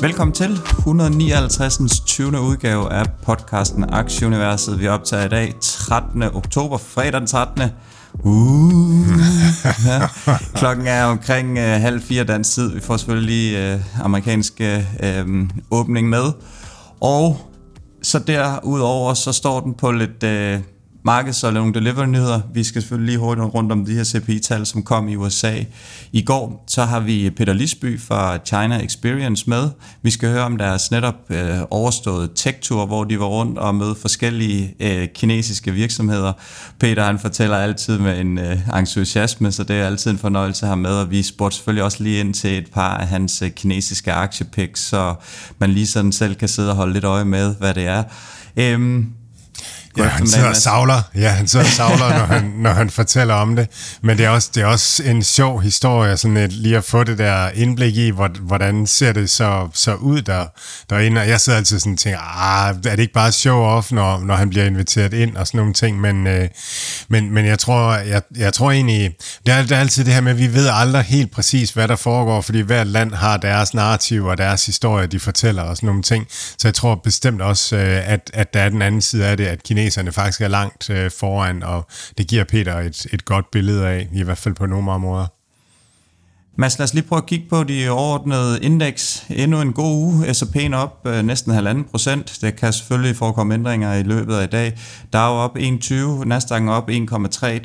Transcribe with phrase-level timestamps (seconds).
[0.00, 2.00] Velkommen til 159.
[2.06, 2.40] 20.
[2.40, 4.80] udgave af podcasten Aktieuniverset.
[4.80, 6.22] Vi optager i dag 13.
[6.22, 7.62] oktober, fredag den 13.
[8.24, 9.06] Uh,
[9.86, 10.00] ja.
[10.54, 12.74] Klokken er omkring uh, halv fire dansk tid.
[12.74, 16.32] Vi får selvfølgelig lige uh, amerikansk uh, åbning med.
[17.00, 17.40] Og
[18.02, 20.22] så derudover, så står den på lidt...
[20.24, 22.40] Uh, markeds- og nogle delivery-nyheder.
[22.54, 25.54] Vi skal selvfølgelig lige hurtigt rundt om de her CPI-tal, som kom i USA
[26.12, 26.64] i går.
[26.66, 29.70] Så har vi Peter Lisby fra China Experience med.
[30.02, 34.00] Vi skal høre om deres netop øh, overståede tech-tour, hvor de var rundt og mødte
[34.00, 36.32] forskellige øh, kinesiske virksomheder.
[36.80, 40.68] Peter han fortæller altid med en øh, entusiasme, så det er altid en fornøjelse at
[40.68, 43.50] have med, og vi spurgte selvfølgelig også lige ind til et par af hans øh,
[43.50, 45.14] kinesiske aktiepicks, så
[45.58, 48.02] man lige sådan selv kan sidde og holde lidt øje med, hvad det er.
[48.56, 49.12] Øhm,
[49.96, 51.02] Ja, han sidder og savler.
[51.14, 53.68] Ja, han sidder og savler, når han, når han fortæller om det.
[54.02, 57.04] Men det er også, det er også en sjov historie, sådan et, lige at få
[57.04, 60.46] det der indblik i, hvordan ser det så, så ud der,
[60.90, 61.20] derinde.
[61.20, 64.18] Og jeg sidder altid sådan og tænker, ah, er det ikke bare show off, når,
[64.24, 66.00] når han bliver inviteret ind og sådan nogle ting.
[66.00, 66.48] Men, øh,
[67.08, 69.14] men, men jeg, tror, jeg, jeg tror egentlig,
[69.46, 71.88] det er, det er altid det her med, at vi ved aldrig helt præcis, hvad
[71.88, 75.86] der foregår, fordi hvert land har deres narrativ og deres historie, de fortæller og sådan
[75.86, 76.26] nogle ting.
[76.30, 79.46] Så jeg tror bestemt også, øh, at, at der er den anden side af det,
[79.46, 81.86] at kineserne faktisk er langt øh, foran, og
[82.18, 85.26] det giver Peter et, et godt billede af, i hvert fald på nogle områder.
[86.56, 89.26] Mads, lad os lige prøve at kigge på de overordnede indeks.
[89.30, 90.34] Endnu en god uge.
[90.34, 92.38] S&P'en op øh, næsten halvanden procent.
[92.40, 94.78] Det kan selvfølgelig forekomme ændringer i løbet af i dag.
[95.12, 96.96] Der op 1,20, Nasdaq op 1,3,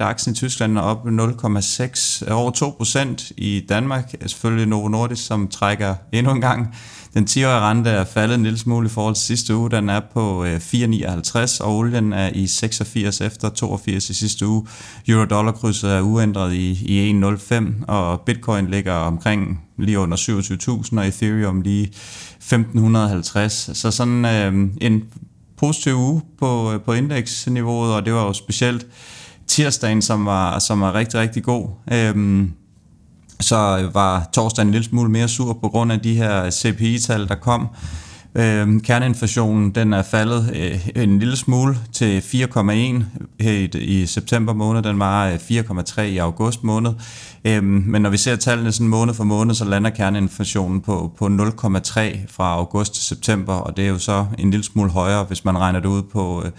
[0.01, 4.13] DAX'en i Tyskland er op 0,6, over 2 procent i Danmark.
[4.25, 6.75] Selvfølgelig Novo Nordisk, som trækker endnu en gang
[7.13, 9.71] den 10-årige rente er faldet en lille smule i forhold til sidste uge.
[9.71, 14.67] Den er på øh, 4,59, og olien er i 86 efter 82 i sidste uge.
[15.07, 21.61] Euro-dollar-krydset er uændret i, i 1,05, og bitcoin ligger omkring lige under 27.000, og Ethereum
[21.61, 21.91] lige
[22.43, 23.49] 1.550.
[23.49, 25.03] Så sådan øh, en
[25.57, 28.87] positiv uge på, øh, på indeksniveauet, og det var jo specielt
[29.47, 31.67] tirsdagen, som var, som var rigtig, rigtig god.
[31.91, 32.47] Øh,
[33.43, 37.35] så var torsdagen en lille smule mere sur på grund af de her CPI-tal, der
[37.35, 37.67] kom.
[38.35, 43.03] Øh, kerneinflationen den er faldet øh, en lille smule til 4,1 øh,
[43.39, 44.81] i, i september måned.
[44.81, 46.91] Den var øh, 4,3 i august måned.
[47.45, 51.25] Øh, men når vi ser tallene sådan måned for måned, så lander kerneinflationen på, på
[51.25, 51.29] 0,3
[52.27, 55.57] fra august til september, og det er jo så en lille smule højere, hvis man
[55.57, 56.51] regner det ud på, øh,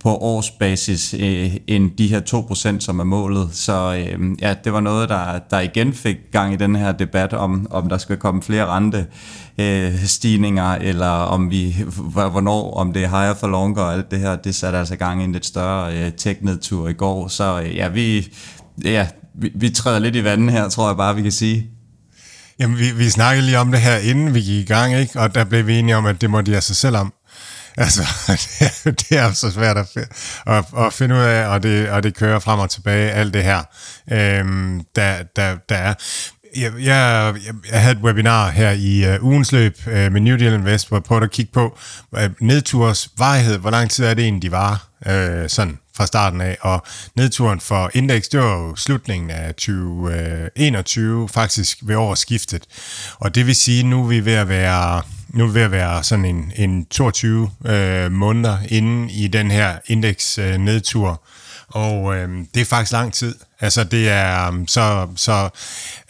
[0.00, 3.48] på årsbasis øh, end de her 2%, som er målet.
[3.52, 7.32] Så øh, ja, det var noget, der, der igen fik gang i den her debat
[7.32, 9.06] om, om der skal komme flere rente
[9.58, 11.76] øh, stigninger, eller om vi,
[12.12, 15.20] hvornår, om det er higher for longer og alt det her, det satte altså gang
[15.20, 17.28] i en lidt større øh, tech-nedtur i går.
[17.28, 18.28] Så øh, ja, vi,
[18.84, 21.66] ja, vi, vi træder lidt i vandet her, tror jeg bare, vi kan sige.
[22.58, 25.20] Jamen, vi, vi snakkede lige om det her, inden vi gik i gang, ikke?
[25.20, 27.12] og der blev vi enige om, at det må de altså selv om.
[27.78, 28.02] Altså,
[29.00, 29.96] det er, så svært at,
[30.46, 33.42] at, at finde ud af, og det, og det kører frem og tilbage, alt det
[33.44, 33.62] her,
[34.12, 35.94] øhm, der, der, der er.
[36.56, 37.34] Jeg, jeg,
[37.70, 40.96] jeg havde et webinar her i øh, ugens løb øh, med New Deal Invest, hvor
[40.96, 41.78] jeg prøvede at kigge på
[42.16, 43.58] øh, nedturs varighed.
[43.58, 46.58] Hvor lang tid er det egentlig, de var øh, sådan fra starten af?
[46.60, 46.82] Og
[47.16, 52.64] nedturen for indeks, det var jo slutningen af 2021, øh, faktisk ved årsskiftet.
[53.14, 56.04] Og det vil sige, nu er vi ved at være nu er ved at være
[56.04, 61.22] sådan en, en 22 øh, måneder inde i den her indeks øh, nedtur,
[61.68, 63.34] og øh, det er faktisk lang tid.
[63.60, 65.48] Altså det er øhm, så, så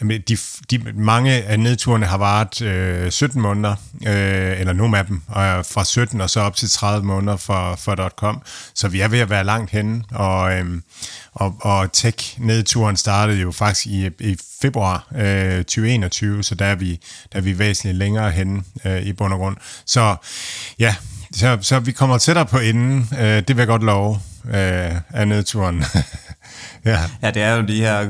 [0.01, 0.37] de,
[0.71, 3.75] de, mange af nedturene har varet øh, 17 måneder,
[4.07, 7.75] øh, eller nogle af dem, og fra 17 og så op til 30 måneder for,
[7.75, 8.41] for .com.
[8.73, 10.81] Så vi er ved at være langt henne, og, øh,
[11.33, 16.99] og, og tech-nedturen startede jo faktisk i, i februar øh, 2021, så der er vi,
[17.33, 19.57] der er vi væsentligt længere henne øh, i bund og grund.
[19.85, 20.15] Så
[20.79, 20.95] ja,
[21.33, 25.27] så, så vi kommer tættere på enden, øh, det vil jeg godt love, øh, af
[25.27, 25.83] nedturen.
[26.85, 26.99] Ja.
[27.23, 28.07] ja, det er jo de her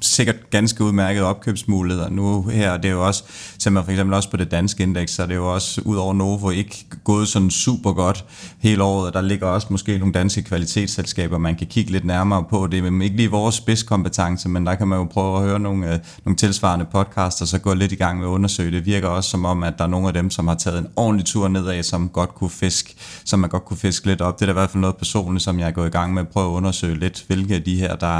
[0.00, 2.76] sikkert ganske udmærkede opkøbsmuligheder nu her.
[2.76, 3.24] Det er jo også,
[3.58, 6.14] som for eksempel også på det danske indeks, så er det jo også ud over
[6.14, 8.24] Novo ikke gået sådan super godt
[8.58, 9.14] hele året.
[9.14, 12.66] Der ligger også måske nogle danske kvalitetsselskaber, man kan kigge lidt nærmere på.
[12.66, 15.92] Det er ikke lige vores spidskompetence, men der kan man jo prøve at høre nogle,
[15.92, 18.72] øh, nogle tilsvarende podcasts, og så gå lidt i gang med at undersøge.
[18.72, 20.86] Det virker også som om, at der er nogle af dem, som har taget en
[20.96, 22.94] ordentlig tur nedad, som godt kunne fiske,
[23.24, 24.40] som man godt kunne fiske lidt op.
[24.40, 26.22] Det er da i hvert fald noget personligt, som jeg er gået i gang med
[26.22, 28.11] at prøve at undersøge lidt, hvilke af de her, der,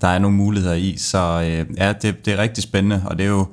[0.00, 0.96] der er nogle muligheder i.
[0.98, 3.46] Så øh, ja, det, det er rigtig spændende, og det er jo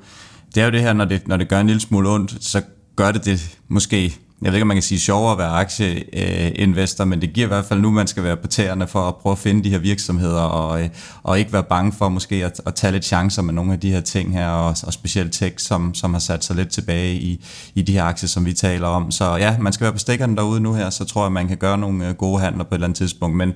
[0.54, 2.62] det, er jo det her, når det, når det gør en lille smule ondt, så
[2.96, 7.04] gør det det måske jeg ved ikke, om man kan sige sjovere at være aktieinvestor,
[7.04, 9.32] men det giver i hvert fald nu, man skal være på tæerne for at prøve
[9.32, 10.88] at finde de her virksomheder, og, øh,
[11.22, 13.90] og ikke være bange for måske at, at tage lidt chancer med nogle af de
[13.90, 17.44] her ting her, og, og specielt tech, som, som har sat sig lidt tilbage i,
[17.74, 19.10] i de her aktier, som vi taler om.
[19.10, 21.56] Så ja, man skal være på stikkerne derude nu her, så tror jeg, man kan
[21.56, 23.54] gøre nogle øh, gode handler på et eller andet tidspunkt, men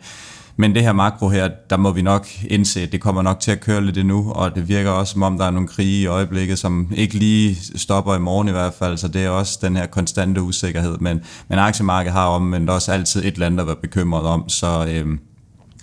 [0.60, 3.50] men det her makro her, der må vi nok indse, at det kommer nok til
[3.50, 6.06] at køre lidt endnu, og det virker også som om, der er nogle krige i
[6.06, 9.76] øjeblikket, som ikke lige stopper i morgen i hvert fald, så det er også den
[9.76, 10.98] her konstante usikkerhed.
[10.98, 15.20] Men, men aktiemarkedet har omvendt også altid et land at være bekymret om, så øhm,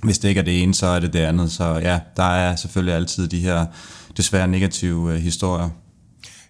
[0.03, 1.51] hvis det ikke er det ene, så er det det andet.
[1.51, 3.65] Så ja, der er selvfølgelig altid de her
[4.18, 5.69] desværre negative øh, historier.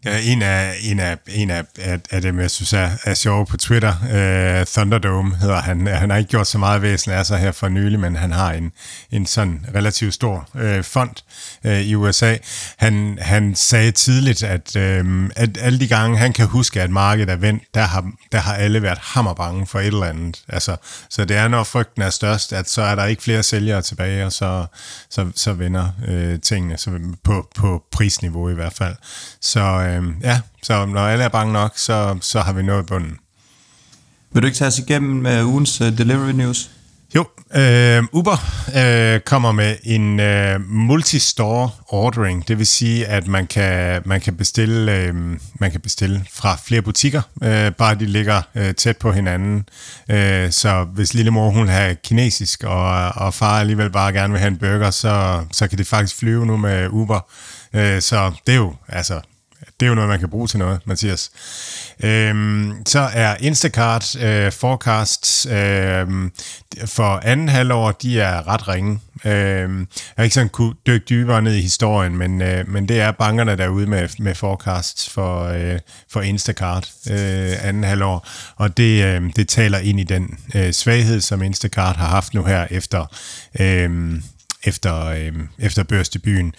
[0.06, 3.48] Ja, en af, en af, en af, af, af dem, jeg synes er, er sjov
[3.48, 5.88] på Twitter, øh, Thunderdome hedder han.
[5.88, 8.52] Han har ikke gjort så meget væsen af sig her for nylig, men han har
[8.52, 8.72] en,
[9.12, 11.12] en sådan relativt stor øh, fond
[11.64, 12.36] øh, i USA.
[12.78, 17.30] Han, han sagde tidligt, at, øh, at alle de gange, han kan huske, at markedet
[17.30, 20.44] er vendt, der har, der har alle været hammerbange for et eller andet.
[20.50, 20.76] Altså,
[21.10, 24.26] så det er, når frygten er størst, at så er der ikke flere sælgere tilbage,
[24.26, 24.66] og så,
[25.10, 28.96] så, så vender øh, tingene så på, på prisniveau i hvert fald.
[29.42, 33.18] Så øh, ja, så når alle er bange nok, så, så har vi nået bunden.
[34.34, 36.70] Vil du ikke tage os igennem uh, ugens uh, delivery news?
[37.16, 37.26] Jo,
[37.56, 38.38] øh, Uber
[38.76, 44.36] øh, kommer med en øh, multi-store ordering, det vil sige, at man kan, man kan,
[44.36, 45.16] bestille, øh,
[45.60, 49.70] man kan bestille fra flere butikker, øh, bare de ligger øh, tæt på hinanden.
[50.10, 54.40] Øh, så hvis lille mor hun har kinesisk, og, og far alligevel bare gerne vil
[54.40, 57.20] have en burger, så, så kan det faktisk flyve nu med Uber.
[57.74, 59.22] Øh, så det er jo altså
[59.80, 61.32] det er jo noget, man kan bruge til noget, Mathias.
[62.04, 66.08] Øhm, så er Instacart øh, forecasts øh,
[66.86, 69.00] for anden halvår, de er ret ringe.
[69.26, 73.00] Øhm, jeg har ikke sådan kunne dykke dybere ned i historien, men, øh, men det
[73.00, 75.80] er bankerne derude med, med forecasts for, øh,
[76.12, 81.22] for Instacart øh, anden halvår, og det, øh, det taler ind i den øh, svaghed,
[81.22, 83.06] som Instacart har haft nu her efter...
[83.60, 84.22] Øh,
[84.68, 86.54] efter, øh, efter børsdebuten.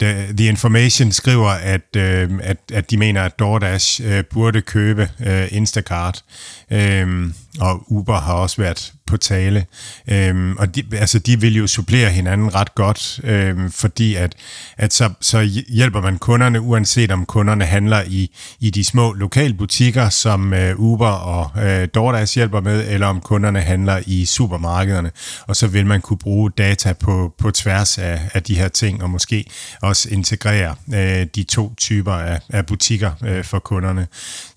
[0.00, 5.08] The, The Information skriver, at, øh, at, at de mener, at DoorDash øh, burde købe
[5.26, 6.24] øh, Instacart,
[6.70, 7.30] øh,
[7.60, 9.66] og Uber har også været på tale.
[10.08, 14.34] Øhm, og de, altså, de vil jo supplere hinanden ret godt, øhm, fordi at,
[14.76, 20.08] at så, så hjælper man kunderne, uanset om kunderne handler i, i de små lokalbutikker,
[20.08, 25.10] som øh, Uber og øh, DoorDash hjælper med, eller om kunderne handler i supermarkederne.
[25.46, 29.02] Og så vil man kunne bruge data på, på tværs af, af de her ting,
[29.02, 29.44] og måske
[29.82, 34.06] også integrere øh, de to typer af, af butikker øh, for kunderne.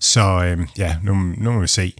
[0.00, 1.92] Så øh, ja, nu, nu må vi se.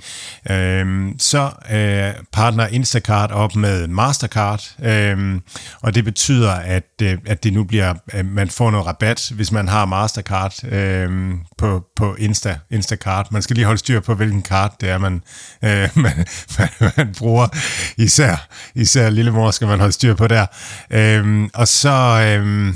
[0.50, 5.40] Øh, Øhm, så øh, partner Instacart op med Mastercard, øh,
[5.82, 9.52] og det betyder, at, øh, at det nu bliver, at man får noget rabat, hvis
[9.52, 13.32] man har Mastercard øh, på, på Insta, Instacart.
[13.32, 15.22] Man skal lige holde styr på, hvilken kart det er, man,
[15.64, 16.26] øh, man,
[16.58, 17.48] man, man bruger.
[17.96, 20.46] Især, især lillemor skal man holde styr på der.
[20.90, 22.20] Øh, og så...
[22.26, 22.74] Øh,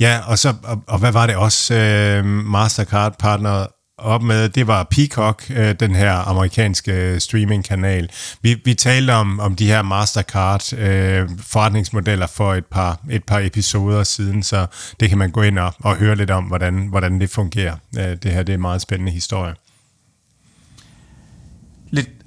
[0.00, 3.66] Ja, og så og, og hvad var det også øh, Mastercard partner
[4.00, 8.10] op med, det var Peacock, øh, den her amerikanske øh, streamingkanal.
[8.42, 13.38] Vi, vi talte om, om de her Mastercard øh, forretningsmodeller for et par, et par
[13.38, 14.66] episoder siden, så
[15.00, 17.76] det kan man gå ind og, og høre lidt om, hvordan, hvordan det fungerer.
[17.98, 19.54] Øh, det her det er en meget spændende historie.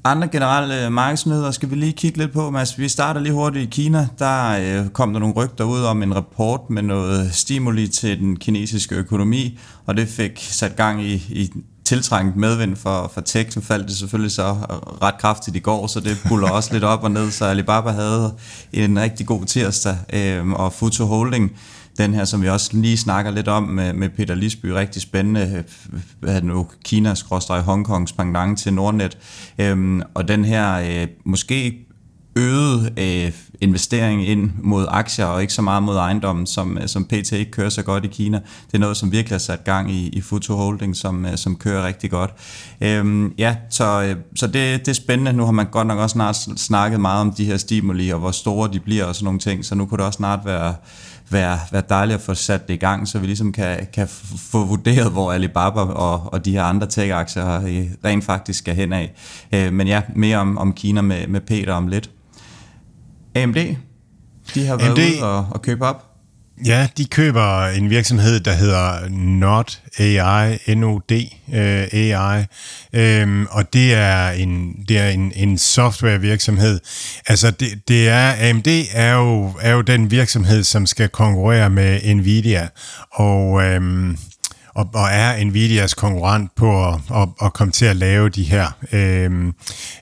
[0.06, 2.50] Andre generelle øh, markedsnyheder skal vi lige kigge lidt på.
[2.50, 2.80] Mads.
[2.80, 4.08] Vi starter lige hurtigt i Kina.
[4.20, 8.40] Der øh, kom der nogle rygter ud om en rapport med noget stimuli til den
[8.40, 11.52] kinesiske økonomi, og det fik sat gang i, i
[11.86, 13.58] tiltrængt medvind for, for tech.
[13.58, 16.84] Nu faldt det selvfølgelig så øh, ret kraftigt i går, så det buller også lidt
[16.84, 18.34] op og ned, så Alibaba havde
[18.74, 21.52] en rigtig god tirsdag, øh, og Futu Holding
[21.98, 25.64] den her, som vi også lige snakker lidt om med, med Peter Lisby, rigtig spændende,
[25.92, 29.18] øh, hvad er det nu, Kinas Hongkongs pendant til Nordnet.
[29.58, 31.88] Øhm, og den her øh, måske
[32.36, 33.32] øget øh,
[33.62, 37.52] investering ind mod aktier og ikke så meget mod ejendommen, som, øh, som PT ikke
[37.52, 38.38] kører så godt i Kina.
[38.68, 41.56] Det er noget, som virkelig har sat gang i, i Futu Holding, som, øh, som
[41.56, 42.34] kører rigtig godt.
[42.82, 45.34] Øhm, ja, så, så det, det er spændende.
[45.34, 48.32] Nu har man godt nok også snart snakket meget om de her stimuli, og hvor
[48.32, 50.76] store de bliver og sådan nogle ting, så nu kunne det også snart være
[51.34, 54.08] være, være dejligt at få sat det i gang, så vi ligesom kan, kan
[54.52, 57.62] få vurderet, hvor Alibaba og, og de her andre tech-aktier
[58.06, 59.14] rent faktisk skal hen af.
[59.72, 62.10] Men ja, mere om, om Kina med, med Peter om lidt.
[63.36, 63.58] AMD,
[64.54, 66.13] de har været AMD, ude og, og købe op.
[66.66, 71.12] Ja, de køber en virksomhed, der hedder Not AI, NOD
[71.48, 72.46] uh, øh, AI,
[72.94, 76.80] øhm, og det er en det er en, en softwarevirksomhed.
[77.28, 82.16] Altså det, det er AMD er jo er jo den virksomhed, som skal konkurrere med
[82.16, 82.68] Nvidia,
[83.12, 84.18] og øhm,
[84.76, 88.72] og, og er Nvidias konkurrent på at, at, at komme til at lave de her
[88.92, 89.54] øh,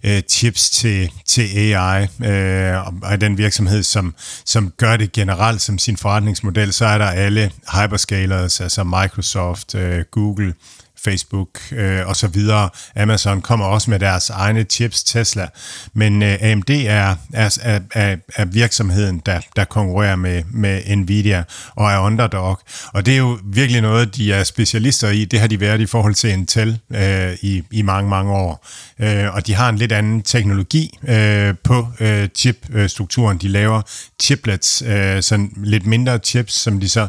[0.04, 5.78] øh, chips til, til AI, øh, og den virksomhed, som, som gør det generelt som
[5.78, 10.54] sin forretningsmodel, så er der alle hyperscalers, altså Microsoft, øh, Google,
[11.04, 12.70] Facebook øh, og så videre.
[12.96, 15.48] Amazon kommer også med deres egne chips, Tesla,
[15.94, 21.44] men øh, AMD er, er, er, er virksomheden, der, der konkurrerer med, med Nvidia
[21.76, 22.60] og er underdog.
[22.94, 25.26] Og det er jo virkelig noget, de er specialister i.
[25.26, 28.68] Det har de været i forhold til Intel øh, i, i mange, mange år.
[29.00, 33.38] Øh, og de har en lidt anden teknologi øh, på øh, chipstrukturen.
[33.38, 33.82] De laver
[34.22, 37.08] chiplets, øh, sådan lidt mindre chips, som de så øh,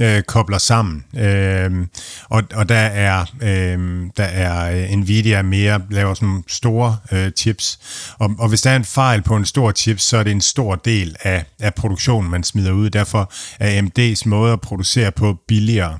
[0.00, 1.04] Øh, kobler sammen.
[1.16, 1.86] Øh,
[2.28, 7.78] og, og der er, øh, der er øh, Nvidia mere, laver sådan store øh, chips.
[8.18, 10.40] Og, og hvis der er en fejl på en stor chip, så er det en
[10.40, 12.90] stor del af, af produktionen, man smider ud.
[12.90, 15.98] Derfor er AMD's måde at producere på billigere.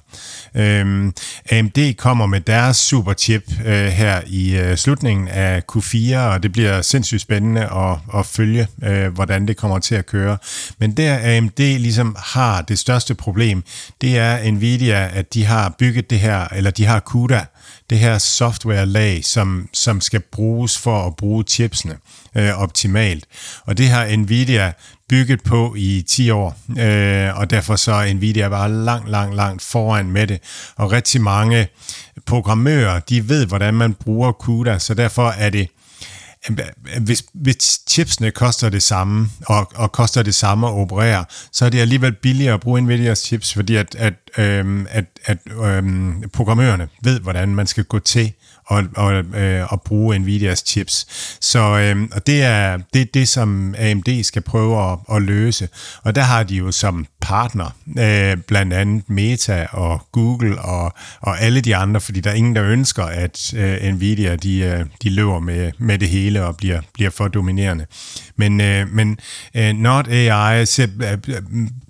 [0.55, 1.13] Øhm,
[1.51, 6.83] AMD kommer med deres superchip øh, her i øh, slutningen af Q4, og det bliver
[6.83, 10.39] sindssygt spændende at, at følge, øh, hvordan det kommer til at køre.
[10.79, 13.63] Men der AMD ligesom har det største problem,
[14.01, 17.45] det er Nvidia, at de har bygget det her, eller de har CUDA,
[17.93, 21.97] det her software-lag, som, som skal bruges for at bruge chipsene
[22.37, 23.25] øh, optimalt.
[23.65, 24.73] Og det har Nvidia
[25.09, 29.63] bygget på i 10 år, øh, og derfor så er Nvidia bare langt, langt, langt
[29.63, 30.41] foran med det.
[30.77, 31.69] Og rigtig mange
[32.27, 35.69] programmører, de ved, hvordan man bruger CUDA, så derfor er det
[36.51, 36.57] Øh,
[37.01, 41.69] hvis, hvis chipsene koster det samme, og, og koster det samme at operere, så er
[41.69, 46.89] det alligevel billigere at bruge Nvidias chips, fordi at, at, øhm, at, at øhm, programmørerne
[47.03, 48.33] ved, hvordan man skal gå til
[48.67, 51.07] og, og, øh, og bruge Nvidias chips.
[51.41, 55.69] Så øh, og det er det, det, som AMD skal prøve at, at løse.
[56.03, 61.41] Og der har de jo som partner øh, blandt andet Meta og Google og, og
[61.41, 65.11] alle de andre, fordi der er ingen, der ønsker, at øh, Nvidia de, øh, de
[65.11, 67.87] løber med, med det hele og bliver, bliver for dominerende.
[68.37, 69.19] Men, øh, men
[69.55, 71.19] øh, Not AI øh,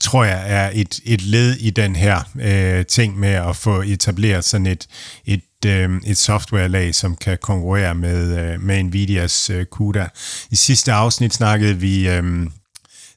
[0.01, 4.45] tror jeg er et, et led i den her øh, ting med at få etableret
[4.45, 4.87] sådan et,
[5.27, 10.09] et øh, et softwarelag, som kan konkurrere med, øh, med Nvidias øh, CUDA.
[10.51, 12.09] I sidste afsnit snakkede vi...
[12.09, 12.47] Øh,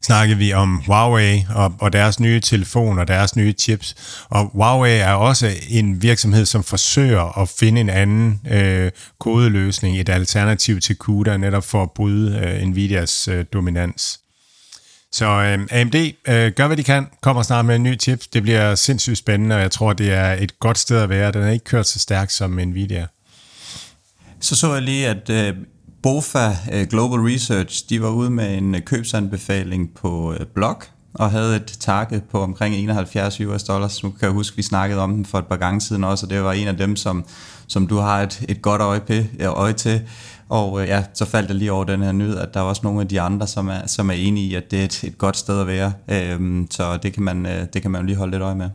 [0.05, 3.95] snakkede vi om Huawei og, og deres nye telefon og deres nye chips.
[4.29, 10.09] Og Huawei er også en virksomhed, som forsøger at finde en anden øh, kodeløsning, et
[10.09, 14.19] alternativ til CUDA, netop for at bryde øh, Nvidias øh, dominans.
[15.15, 15.95] Så øh, AMD
[16.27, 18.23] øh, gør, hvad de kan, kommer snart med en ny chip.
[18.33, 21.31] Det bliver sindssygt spændende, og jeg tror, det er et godt sted at være.
[21.31, 23.07] Den er ikke kørt så stærkt som Nvidia.
[24.39, 25.55] Så så jeg lige, at øh,
[26.03, 30.81] BOFA øh, Global Research, de var ude med en øh, købsanbefaling på øh, blog,
[31.13, 34.03] og havde et target på omkring 71 US dollars.
[34.03, 36.29] Nu kan jeg huske, vi snakkede om den for et par gange siden også, og
[36.29, 37.25] det var en af dem, som,
[37.67, 40.01] som du har et, et godt øje, på, øje til.
[40.49, 42.81] Og øh, ja, så faldt jeg lige over den her nyhed, at der er også
[42.83, 45.17] nogle af de andre, som er, som er enige i, at det er et, et
[45.17, 45.93] godt sted at være.
[46.07, 48.69] Øh, så det kan, man, øh, det kan man lige holde lidt øje med.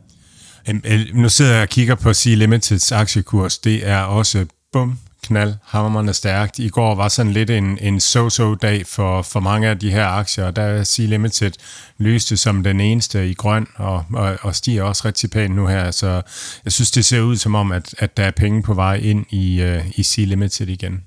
[0.68, 3.58] Øhm, øh, nu sidder jeg og kigger på C-Limiteds aktiekurs.
[3.58, 6.58] Det er også bum, knald, hammerne stærkt.
[6.58, 10.44] I går var sådan lidt en, en so-so-dag for, for mange af de her aktier,
[10.44, 11.52] og der C-Limited
[11.98, 15.90] lyste som den eneste i grøn, og, og, og stiger også rigtig pænt nu her.
[15.90, 16.22] Så
[16.64, 19.26] jeg synes, det ser ud som om, at, at der er penge på vej ind
[19.30, 21.00] i, uh, i C-Limited igen.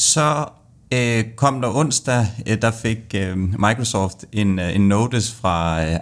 [0.00, 0.46] Så
[0.92, 5.94] øh, kom der onsdag, øh, der fik øh, Microsoft en, øh, en notice fra øh,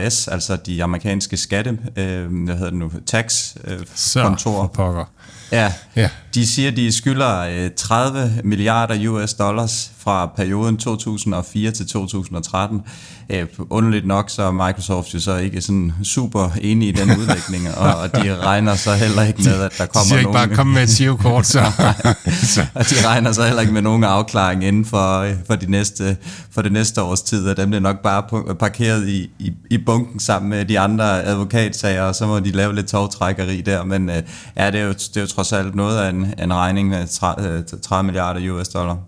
[0.00, 4.66] IRS, altså de amerikanske skatte, øh, hvad hedder det nu, tax øh, Så kontor.
[4.66, 5.04] pokker.
[5.52, 6.08] Ja, ja.
[6.34, 12.82] De siger, de skylder 30 milliarder US dollars fra perioden 2004 til 2013.
[13.30, 17.74] Øh, underligt nok, så er Microsoft jo så ikke sådan super enig i den udlægning,
[17.76, 20.36] og, og de regner så heller ikke med, at der kommer de nogen...
[20.36, 21.60] ikke bare komme med et SEO-kort, så.
[22.74, 26.16] og de regner så heller ikke med nogen afklaring inden for, øh, for, de næste,
[26.50, 30.20] for det næste års tid, og dem bliver nok bare parkeret i, i, i bunken
[30.20, 34.22] sammen med de andre advokatsager, og så må de lave lidt togtrækkeri der, men øh,
[34.56, 37.06] ja, det er, jo, det er jo trods alt noget af en, en regning med
[37.08, 38.98] 30, 30 milliarder US dollar.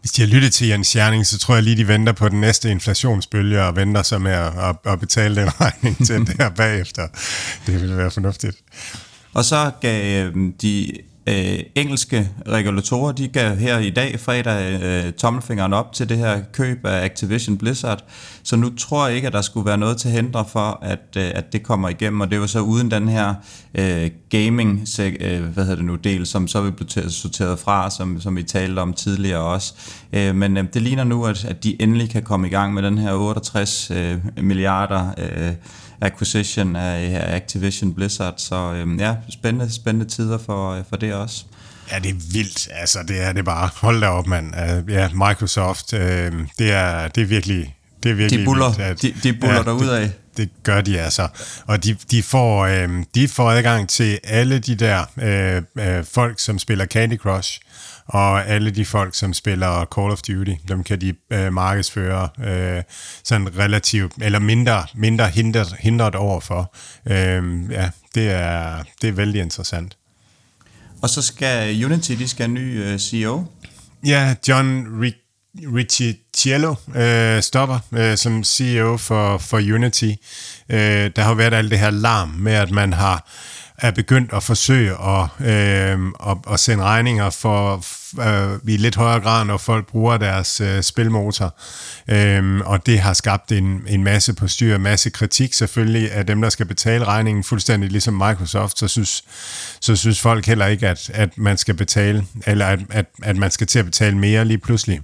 [0.00, 2.40] Hvis de har lyttet til Jens Scherning, så tror jeg lige, de venter på den
[2.40, 7.06] næste inflationsbølge og venter sig med at, at, at betale den regning til der bagefter.
[7.66, 8.56] Det ville være fornuftigt.
[9.34, 10.92] Og så gav øhm, de
[11.28, 16.40] øh, engelske regulatorer, de gav her i dag, fredag, øh, tommelfingeren op til det her
[16.52, 18.04] køb af Activision Blizzard.
[18.42, 21.30] Så nu tror jeg ikke, at der skulle være noget til hindre for, at, øh,
[21.34, 22.20] at det kommer igennem.
[22.20, 23.34] Og det var så uden den her
[23.74, 24.86] øh, gaming
[25.20, 28.42] øh, hvad hedder det nu, del, som så vil blive sorteret fra, som, som vi
[28.42, 29.74] talte om tidligere også.
[30.12, 32.82] Øh, men øh, det ligner nu, at, at de endelig kan komme i gang med
[32.82, 35.52] den her 68 øh, milliarder øh,
[36.00, 38.34] acquisition af Activision Blizzard.
[38.36, 41.44] Så øh, ja, spændende, spændende tider for, øh, for det også.
[41.92, 42.68] Ja, det er vildt.
[42.72, 43.70] Altså, det er det bare.
[43.76, 44.54] Hold da op, mand.
[44.54, 47.74] Uh, ja, Microsoft, uh, det, er, det er virkelig...
[48.02, 50.00] Det er virkelig de buller, vildt, at, de, de buller ja, derud af.
[50.00, 51.28] Det, det gør de altså.
[51.66, 56.40] Og de, de, får, øh, de får adgang til alle de der øh, øh, folk,
[56.40, 57.60] som spiller Candy Crush,
[58.08, 62.82] og alle de folk, som spiller Call of Duty, dem kan de øh, markedsføre øh,
[63.24, 66.74] sådan relativt, eller mindre, mindre hindret, hindret overfor.
[67.06, 69.96] Øh, ja, det er, det er vældig interessant.
[71.02, 73.44] Og så skal Unity, de skal have ny øh, CEO.
[74.06, 75.16] Ja, John Rick
[75.56, 80.12] Ricciello øh, stopper øh, som CEO for, for Unity.
[80.68, 83.28] Øh, der har været alt det her larm med, at man har
[83.78, 87.84] er begyndt at forsøge at, øh, at, at sende regninger for
[88.20, 91.54] øh, i lidt højere grad, når folk bruger deres øh, spilmotor.
[92.08, 96.26] Øh, og det har skabt en, en masse på styr, en masse kritik selvfølgelig af
[96.26, 99.24] dem, der skal betale regningen, fuldstændig ligesom Microsoft, så synes,
[99.80, 103.50] så synes folk heller ikke, at, at man skal betale, eller at, at, at man
[103.50, 105.00] skal til at betale mere lige pludselig.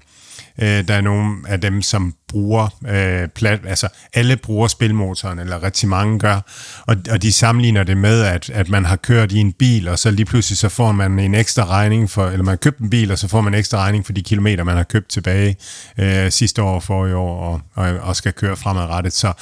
[0.63, 5.63] Øh, der er nogle af dem, som bruger øh, plat, altså alle bruger spilmotoren, eller
[5.63, 6.41] rigtig mange gør,
[6.87, 9.99] og, og de sammenligner det med, at, at man har kørt i en bil, og
[9.99, 12.91] så lige pludselig så får man en ekstra regning for, eller man har købt en
[12.91, 15.57] bil, og så får man en ekstra regning for de kilometer, man har købt tilbage
[15.99, 19.13] øh, sidste år for i år, og, og, og skal køre fremadrettet.
[19.13, 19.33] Så,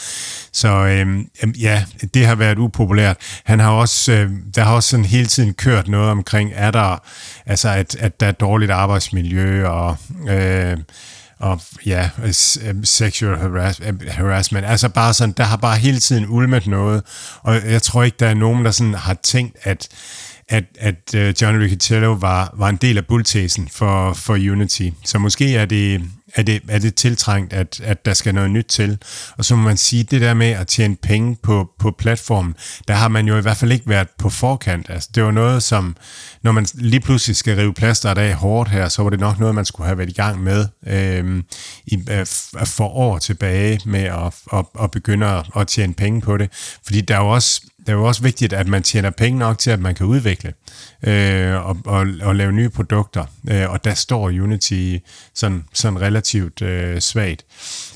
[0.52, 1.06] så øh,
[1.60, 1.84] ja,
[2.14, 3.16] det har været upopulært.
[3.44, 7.02] Han har også, øh, der har også sådan hele tiden kørt noget omkring, er der,
[7.46, 9.96] altså at, at der er dårligt arbejdsmiljø, og
[10.28, 10.76] øh,
[11.42, 12.34] og ja, øh,
[12.84, 14.66] sexual øh, harassment.
[14.66, 17.02] Altså bare sådan, der har bare hele tiden ulmet noget,
[17.42, 19.88] og jeg tror ikke, der er nogen, der sådan har tænkt, at
[20.48, 24.88] at, at øh, John Riccitello var, var en del af bulltesen for, for Unity.
[25.04, 26.02] Så måske er det,
[26.34, 28.98] er det, er det tiltrængt, at, at der skal noget nyt til.
[29.38, 32.54] Og så må man sige, det der med at tjene penge på, på platformen,
[32.88, 34.90] der har man jo i hvert fald ikke været på forkant.
[34.90, 35.96] Altså, det var noget, som,
[36.42, 39.54] når man lige pludselig skal rive plaster af hårdt her, så var det nok noget,
[39.54, 41.42] man skulle have været i gang med øh,
[41.86, 42.26] i, øh,
[42.64, 46.52] for år tilbage med at, at, at begynde at, at tjene penge på det.
[46.84, 49.58] Fordi der er jo også det er jo også vigtigt, at man tjener penge nok
[49.58, 50.52] til, at man kan udvikle
[51.02, 53.24] øh, og, og, og lave nye produkter.
[53.50, 54.96] Øh, og der står Unity
[55.34, 57.44] sådan, sådan relativt øh, svagt.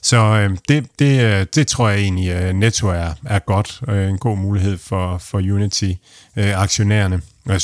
[0.03, 3.81] Så øh, det, det, øh, det tror jeg egentlig at netto er, er godt.
[3.88, 7.16] Øh, en god mulighed for, for Unity-aktionærerne.
[7.16, 7.61] Øh, jeg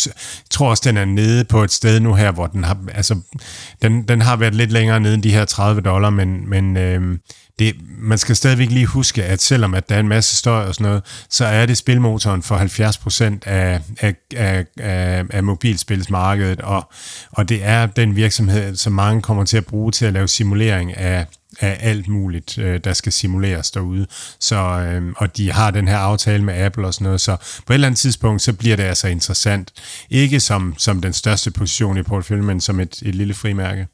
[0.50, 3.20] tror også, den er nede på et sted nu her, hvor den har, altså,
[3.82, 7.18] den, den har været lidt længere nede end de her 30 dollar, men, men øh,
[7.62, 10.74] det, man skal stadigvæk lige huske, at selvom at der er en masse støj og
[10.74, 16.92] sådan noget, så er det spilmotoren for 70% af, af, af, af, af mobilspilsmarkedet, og,
[17.30, 20.96] og det er den virksomhed, som mange kommer til at bruge til at lave simulering
[20.96, 21.26] af,
[21.60, 24.06] af alt muligt, øh, der skal simuleres derude.
[24.40, 27.72] Så, øh, og de har den her aftale med Apple og sådan noget, så på
[27.72, 29.72] et eller andet tidspunkt, så bliver det altså interessant.
[30.10, 33.86] Ikke som, som den største position i porteføljen, men som et, et lille frimærke.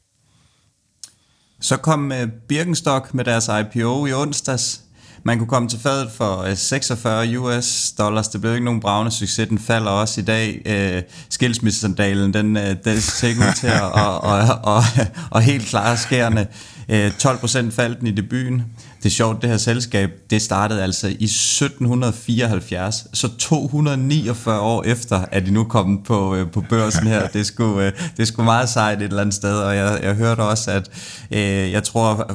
[1.61, 4.81] Så kom øh, Birkenstock med deres IPO i onsdags.
[5.23, 8.27] Man kunne komme til fadet for øh, 46 US dollars.
[8.27, 9.47] Det blev ikke nogen bravende succes.
[9.47, 10.61] Den falder også i dag.
[10.65, 14.83] Øh, skilsmissesandalen, den, den ser ud til at og, og, og,
[15.31, 16.47] og helt klare skærende.
[16.89, 18.63] Uh, 12 faldt den i debuten.
[19.03, 25.25] Det er sjovt, det her selskab, det startede altså i 1774, så 249 år efter,
[25.31, 27.27] at de nu kommet på, øh, på børsen her.
[27.27, 30.41] Det skulle, øh, det skulle meget sejt et eller andet sted, og jeg, jeg hørte
[30.41, 30.89] også, at
[31.31, 32.31] øh, jeg tror,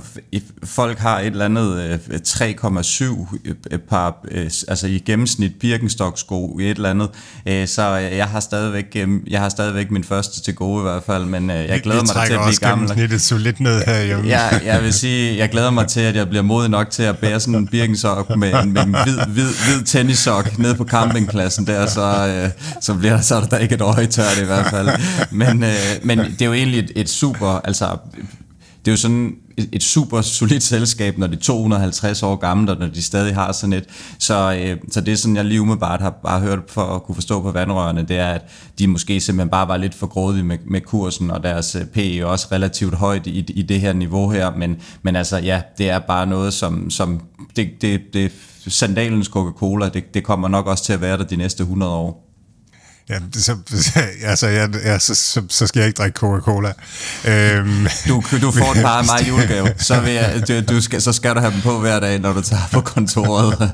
[0.65, 3.37] folk har et eller andet øh, 3,7
[3.71, 7.09] øh, par, øh, altså i gennemsnit Birkenstock-sko i et eller andet,
[7.47, 11.03] øh, så jeg har stadigvæk, øh, jeg har stadigvæk min første til gode i hvert
[11.03, 12.89] fald, men øh, jeg glæder mig til at blive gammel.
[12.89, 14.23] Det trækker også lidt ned her, jo.
[14.23, 17.19] Ja, jeg vil sige, jeg glæder mig til, at jeg bliver modig nok til at
[17.19, 21.67] bære sådan en birkensok med en, med en hvid, hvid, hvid tennissok ned på campingpladsen
[21.67, 24.89] der, så, øh, så bliver der, så der ikke et øje tørt i hvert fald.
[25.31, 27.99] Men, øh, men det er jo egentlig et, et super, altså
[28.85, 32.77] det er jo sådan et, super solidt selskab, når det er 250 år gammelt, og
[32.79, 33.85] når de stadig har sådan et.
[34.19, 37.43] Så, øh, så det som jeg lige umiddelbart har bare hørt for at kunne forstå
[37.43, 38.43] på vandrørene, det er, at
[38.79, 42.19] de måske simpelthen bare var lidt for grådige med, med kursen, og deres øh, PE
[42.19, 45.91] er også relativt højt i, i det her niveau her, men, men altså ja, det
[45.91, 47.21] er bare noget, som, som
[47.57, 48.33] det, det, det
[48.69, 52.34] sandalens Coca-Cola, det, det kommer nok også til at være der de næste 100 år.
[53.09, 53.57] Ja, så,
[54.23, 56.73] altså, ja, ja, så, så, så skal jeg ikke drikke Coca-Cola.
[57.25, 61.03] Øhm, du, du får et par af mig julegave, så, vil jeg, du, du skal,
[61.03, 63.73] så skal du have dem på hver dag, når du tager på kontoret.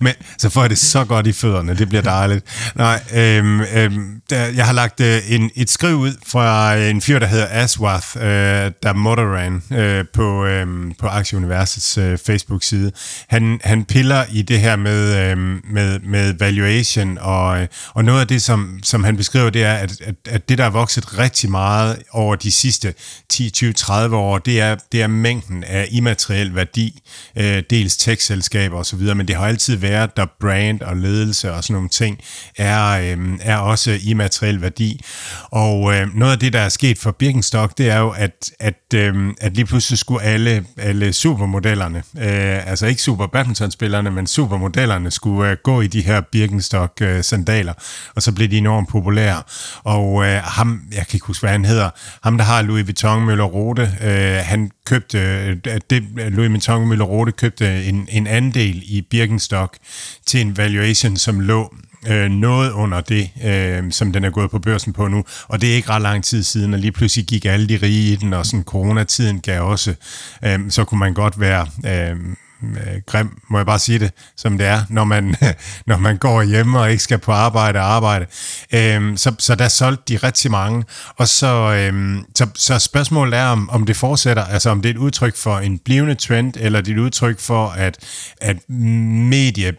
[0.00, 2.44] Men så får jeg det så godt i fødderne, det bliver dejligt.
[2.74, 7.00] Nej, øhm, øhm, der, jeg har lagt øh, en, et skriv ud fra øh, en
[7.00, 8.22] fyr, der hedder Aswath, øh,
[8.82, 10.66] der Motoran øh, på, øh,
[10.98, 12.92] på Aktieuniversets øh, Facebook-side.
[13.28, 18.20] Han, han piller i det her med, øh, med, med valuation og, øh, og noget
[18.20, 21.18] af det, som, som han beskriver, det er, at, at, at det, der er vokset
[21.18, 22.94] rigtig meget over de sidste
[23.28, 27.02] 10, 20, 30 år, det er, det er mængden af immateriel værdi,
[27.36, 31.74] øh, dels tech-selskaber osv., men det har altid været, der brand og ledelse og sådan
[31.74, 32.18] nogle ting
[32.56, 35.04] er, øh, er også immateriel værdi.
[35.50, 38.94] Og øh, noget af det, der er sket for Birkenstock, det er jo, at, at,
[38.94, 45.10] øh, at lige pludselig skulle alle, alle supermodellerne, øh, altså ikke super badmintonspillerne, men supermodellerne
[45.10, 47.72] skulle øh, gå i de her Birkenstock øh, sandaler,
[48.14, 49.42] og så blev de enormt populære.
[49.84, 51.90] Og øh, ham, jeg kan ikke huske, hvad han hedder,
[52.22, 55.56] ham der har Louis Vuitton Møller Rote, øh, han købte, øh,
[55.90, 59.76] det, Louis Vuitton Møller Rote købte en, en andel i Birkenstock
[60.26, 61.74] til en valuation, som lå
[62.06, 65.24] øh, noget under det, øh, som den er gået på børsen på nu.
[65.48, 68.12] Og det er ikke ret lang tid siden, og lige pludselig gik alle de rige
[68.12, 69.94] i den, og sådan coronatiden gav også,
[70.44, 71.66] øh, så kunne man godt være...
[71.86, 72.16] Øh,
[72.62, 75.36] øh, grim, må jeg bare sige det, som det er, når man,
[75.86, 78.26] når man går hjemme og ikke skal på arbejde og arbejde.
[78.74, 80.84] Øhm, så, så der solgte de rigtig mange.
[81.16, 84.94] Og så, øhm, så, så spørgsmålet er, om, om det fortsætter, altså om det er
[84.94, 87.98] et udtryk for en blivende trend, eller det er et udtryk for, at,
[88.40, 89.72] at medie,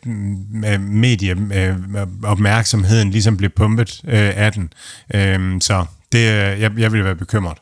[0.65, 1.75] øh, medie øh,
[2.23, 4.73] opmærksomheden ligesom bliver pumpet øh, af den.
[5.13, 7.57] Øhm, så det, øh, jeg, jeg vil være bekymret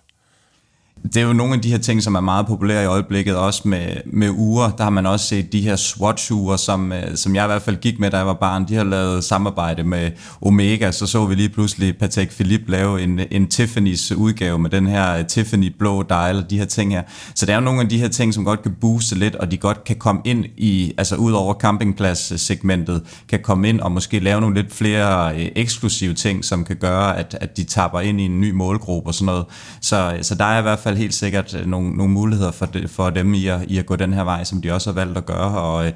[1.04, 3.62] det er jo nogle af de her ting, som er meget populære i øjeblikket, også
[3.66, 4.70] med, med uger.
[4.70, 7.78] Der har man også set de her Swatch-uger, som, øh, som jeg i hvert fald
[7.78, 8.68] gik med, da jeg var barn.
[8.68, 13.20] De har lavet samarbejde med Omega, så så vi lige pludselig Patek Philippe lave en,
[13.32, 17.02] en Tiffany's udgave med den her øh, Tiffany blå dial og de her ting her.
[17.36, 19.52] Så der er jo nogle af de her ting, som godt kan booste lidt, og
[19.52, 24.20] de godt kan komme ind i, altså ud over campingplads-segmentet, kan komme ind og måske
[24.20, 28.22] lave nogle lidt flere øh, eksklusive ting, som kan gøre, at, at de tapper ind
[28.22, 29.46] i en ny målgruppe og sådan noget.
[29.82, 32.90] Så, så der er i hvert fald helt sikkert øh, nogle, nogle muligheder for, det,
[32.90, 35.18] for dem i at, i at gå den her vej, som de også har valgt
[35.18, 35.94] at gøre, og øh,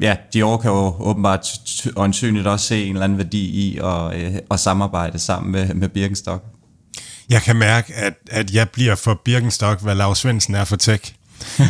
[0.00, 1.46] ja, Dior kan jo åbenbart
[1.96, 5.88] øjensynligt også se en eller anden værdi i at, øh, at samarbejde sammen med, med
[5.88, 6.44] Birkenstock.
[7.30, 11.14] Jeg kan mærke, at, at jeg bliver for Birkenstock, hvad Lars Svendsen er for tech.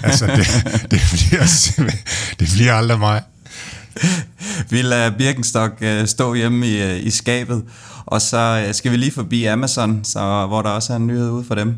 [0.03, 0.47] altså, det,
[0.91, 1.47] det, bliver,
[2.39, 3.23] det bliver aldrig mig.
[4.71, 7.65] Vi lader Birkenstock stå hjemme i, i skabet,
[8.07, 11.45] og så skal vi lige forbi Amazon, så, hvor der også er en nyhed ude
[11.45, 11.77] for dem.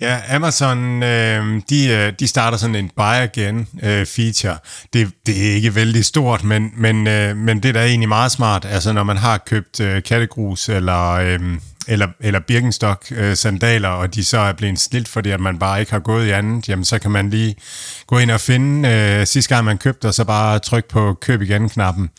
[0.00, 4.58] Ja, Amazon, øh, de, øh, de starter sådan en buy again øh, feature.
[4.92, 8.32] Det, det er ikke vældig stort, men, men, øh, men det er da egentlig meget
[8.32, 8.64] smart.
[8.64, 11.40] Altså når man har købt øh, kattegrus eller, øh,
[11.86, 15.80] eller, eller Birkenstock øh, sandaler, og de så er blevet snilt, fordi at man bare
[15.80, 17.56] ikke har gået i andet, jamen så kan man lige
[18.06, 21.42] gå ind og finde øh, sidste gang man købte, og så bare trykke på køb
[21.42, 22.10] igen-knappen.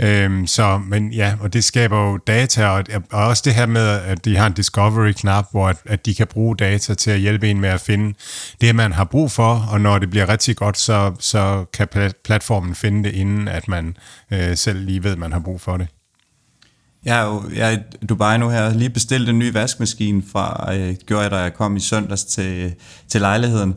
[0.00, 3.88] Øh, så, men ja, og det skaber jo data, og, og også det her med,
[3.88, 7.50] at de har en discovery-knap, hvor at, at de kan bruge data til at hjælpe
[7.50, 8.14] en med at finde
[8.60, 12.74] det, man har brug for, og når det bliver rigtig godt, så, så kan platformen
[12.74, 13.96] finde det, inden at man
[14.32, 15.88] øh, selv lige ved, at man har brug for det.
[17.04, 20.74] Jeg er jo jeg er i Dubai nu her, lige bestilt en ny vaskemaskine fra,
[20.74, 22.74] øh, gjorde jeg, da jeg kom i søndags til,
[23.08, 23.74] til lejligheden,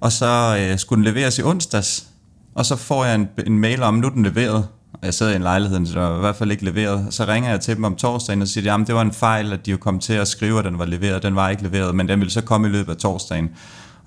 [0.00, 2.06] og så øh, skulle den leveres i onsdags,
[2.54, 4.68] og så får jeg en, en mail om, nu er den leveret,
[5.04, 7.06] jeg sidder i en lejlighed, så var i hvert fald ikke leveret.
[7.10, 9.66] Så ringer jeg til dem om torsdagen og siger, at det var en fejl, at
[9.66, 11.22] de jo kom til at skrive, at den var leveret.
[11.22, 13.50] Den var ikke leveret, men den ville så komme i løbet af torsdagen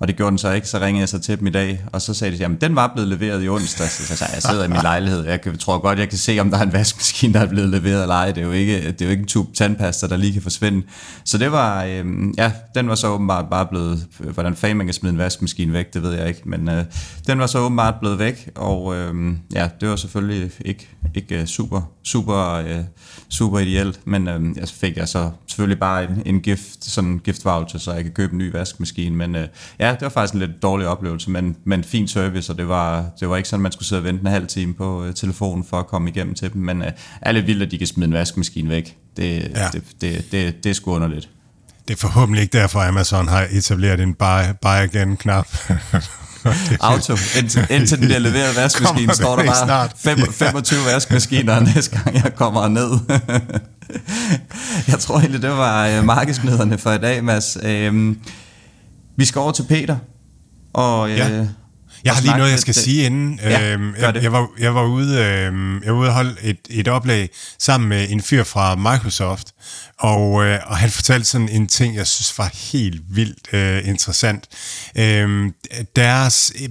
[0.00, 2.02] og det gjorde den så ikke, så ringede jeg så til dem i dag, og
[2.02, 4.64] så sagde de, jamen den var blevet leveret i onsdag, så jeg sagde, jeg sidder
[4.64, 7.40] i min lejlighed, jeg tror godt, jeg kan se, om der er en vaskemaskine, der
[7.40, 9.54] er blevet leveret eller ej, det er jo ikke, det er jo ikke en tube
[9.54, 10.86] tandpasta, der lige kan forsvinde.
[11.24, 12.04] Så det var, øh,
[12.36, 15.94] ja, den var så åbenbart bare blevet, hvordan fanden man kan smide en vaskemaskine væk,
[15.94, 16.84] det ved jeg ikke, men øh,
[17.26, 21.46] den var så åbenbart blevet væk, og øh, ja, det var selvfølgelig ikke, ikke øh,
[21.46, 22.80] super, super, øh,
[23.28, 27.18] super ideelt, men øh, jeg fik jeg så selvfølgelig bare en, en gift, sådan en
[27.18, 30.34] gift voucher, så jeg kan købe en ny vaskemaskine, men øh, ja, det var faktisk
[30.34, 33.62] en lidt dårlig oplevelse, men, men fin service, og det var, det var ikke sådan,
[33.62, 36.34] man skulle sidde og vente en halv time på øh, telefonen for at komme igennem
[36.34, 38.96] til dem, men øh, er lidt vildt, at de kan smide en vaskemaskine væk.
[39.16, 39.68] Det, ja.
[39.72, 41.28] det, det, det, det er sgu underligt.
[41.88, 45.46] Det er forhåbentlig ikke derfor, Amazon har etableret en buy, buy again-knap.
[46.80, 47.16] Auto.
[47.38, 52.34] Indtil, indtil den bliver leveret vaskemaskinen, står der bare 5, 25 vaskemaskiner næste gang, jeg
[52.34, 52.90] kommer ned.
[54.92, 57.58] jeg tror egentlig, det var øh, markedsnyhederne for i dag, Mads.
[57.62, 58.18] Øhm,
[59.18, 59.96] vi skal over til Peter.
[60.72, 61.30] Og, ja.
[61.30, 61.46] Øh,
[62.04, 63.40] jeg har lige noget, jeg skal lidt, sige inden.
[63.42, 66.58] Ja, øhm, jeg, jeg, var, jeg, var ude, øhm, jeg var ude og holde et,
[66.70, 69.54] et oplag sammen med en fyr fra Microsoft,
[69.98, 74.48] og, øh, og han fortalte sådan en ting, jeg synes var helt vildt øh, interessant.
[74.96, 75.54] Øhm,
[75.96, 76.68] deres øh,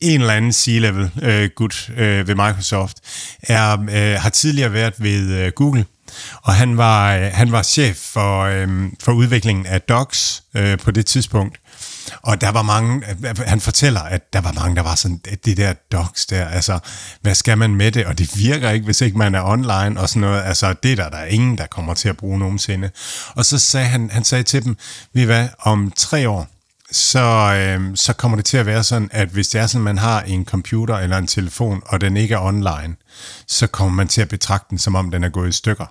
[0.00, 2.96] en eller anden C-level øh, gut øh, ved Microsoft
[3.42, 5.84] er, øh, har tidligere været ved øh, Google,
[6.42, 8.68] og han var, øh, han var chef for, øh,
[9.00, 11.60] for udviklingen af Docs øh, på det tidspunkt.
[12.22, 15.56] Og der var mange, øh, han fortæller, at der var mange, der var sådan, det
[15.56, 16.78] der docs der, altså,
[17.20, 18.06] hvad skal man med det?
[18.06, 20.42] Og det virker ikke, hvis ikke man er online og sådan noget.
[20.42, 22.90] Altså, det der, der er ingen, der kommer til at bruge nogensinde.
[23.34, 24.76] Og så sagde han, han sagde til dem,
[25.12, 26.46] vi hvad, om tre år,
[26.90, 29.98] så, øh, så kommer det til at være sådan, at hvis det er sådan, man
[29.98, 32.96] har en computer eller en telefon, og den ikke er online,
[33.46, 35.86] så kommer man til at betragte den, som om den er gået i stykker.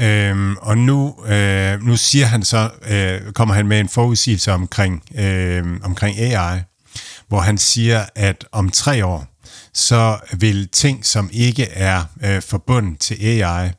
[0.00, 5.02] Øhm, og nu, øh, nu siger han så, øh, kommer han med en forudsigelse omkring,
[5.14, 6.60] øh, omkring AI,
[7.28, 9.26] hvor han siger, at om tre år,
[9.74, 13.70] så vil ting, som ikke er øh, forbundet til AI,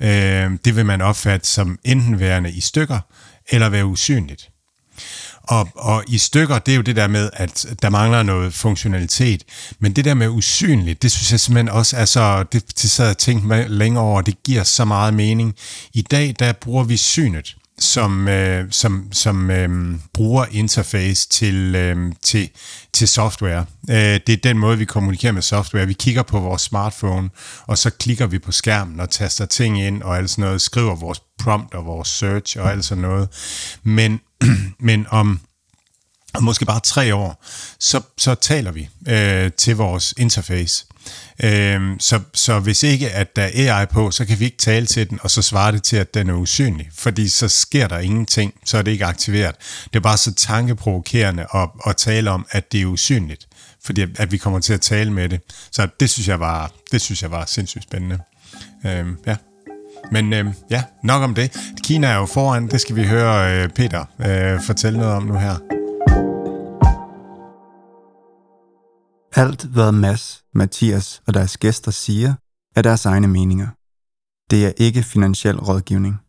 [0.00, 3.00] øh, det vil man opfatte som enten værende i stykker,
[3.48, 4.50] eller være usynligt.
[5.48, 9.44] Og, og i stykker, det er jo det der med, at der mangler noget funktionalitet.
[9.78, 13.06] Men det der med usynligt, det synes jeg simpelthen også er så, det, det sad
[13.06, 15.54] jeg tænkt længere over, det giver så meget mening.
[15.92, 22.12] I dag, der bruger vi synet som, øh, som, som øh, bruger interface til, øh,
[22.22, 22.50] til,
[22.92, 23.66] til software.
[23.90, 25.86] Øh, det er den måde, vi kommunikerer med software.
[25.86, 27.30] Vi kigger på vores smartphone,
[27.66, 30.94] og så klikker vi på skærmen og taster ting ind og alt sådan noget, skriver
[30.94, 33.28] vores prompt og vores search og alt sådan noget.
[33.82, 34.20] Men,
[34.78, 35.40] men om
[36.40, 37.44] måske bare tre år,
[37.78, 40.86] så, så taler vi øh, til vores interface.
[41.44, 44.86] Øh, så, så hvis ikke at der er AI på, så kan vi ikke tale
[44.86, 46.90] til den, og så svarer det til, at den er usynlig.
[46.94, 49.54] Fordi så sker der ingenting, så er det ikke aktiveret.
[49.84, 53.48] Det er bare så tankeprovokerende at, at tale om, at det er usynligt.
[53.84, 55.40] Fordi at vi kommer til at tale med det.
[55.70, 58.18] Så det synes jeg var, det synes jeg var sindssygt spændende.
[58.86, 59.36] Øh, ja.
[60.14, 61.56] Men øh, ja, nok om det.
[61.84, 65.34] Kina er jo foran, det skal vi høre øh, Peter øh, fortælle noget om nu
[65.34, 65.54] her.
[69.36, 72.34] Alt hvad Mads, Mathias og deres gæster siger,
[72.76, 73.68] er deres egne meninger.
[74.50, 76.20] Det er ikke finansiel rådgivning.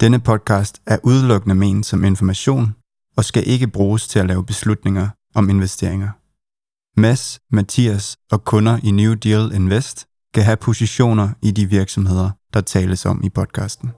[0.00, 2.74] Denne podcast er udelukkende ment som information
[3.16, 6.10] og skal ikke bruges til at lave beslutninger om investeringer.
[7.00, 12.60] Mads, Mathias og kunder i New Deal Invest kan have positioner i de virksomheder, der
[12.60, 13.90] tales om i podcasten.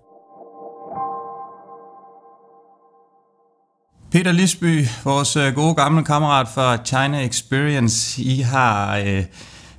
[4.12, 9.24] Peter Lisby, vores øh, gode gamle kammerat fra China Experience, I har øh,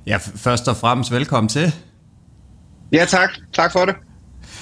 [0.06, 1.74] ja, først og fremmest velkommen til.
[2.92, 3.30] Ja, tak.
[3.52, 3.94] Tak for det.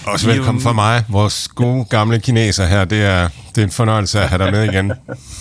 [0.06, 2.84] Også velkommen fra mig, vores gode gamle kineser her.
[2.84, 4.92] Det er, det er en fornøjelse at have dig med igen.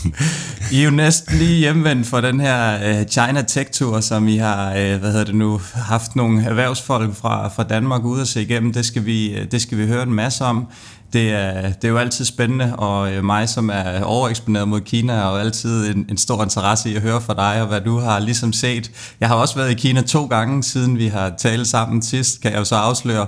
[0.71, 4.38] I er jo næsten lige hjemvendt for den her uh, China Tech Tour, som I
[4.38, 8.41] har uh, hvad hedder det nu, haft nogle erhvervsfolk fra, fra Danmark ude at se
[8.41, 8.73] igennem.
[8.73, 10.67] Det skal, vi, øh, det skal vi høre en masse om
[11.13, 15.30] det er, det er jo altid spændende, og mig, som er overeksponeret mod Kina, er
[15.30, 18.19] jo altid en, en stor interesse i at høre fra dig, og hvad du har
[18.19, 18.91] ligesom set.
[19.19, 22.52] Jeg har også været i Kina to gange, siden vi har talt sammen sidst, kan
[22.52, 23.28] jeg jo så afsløre.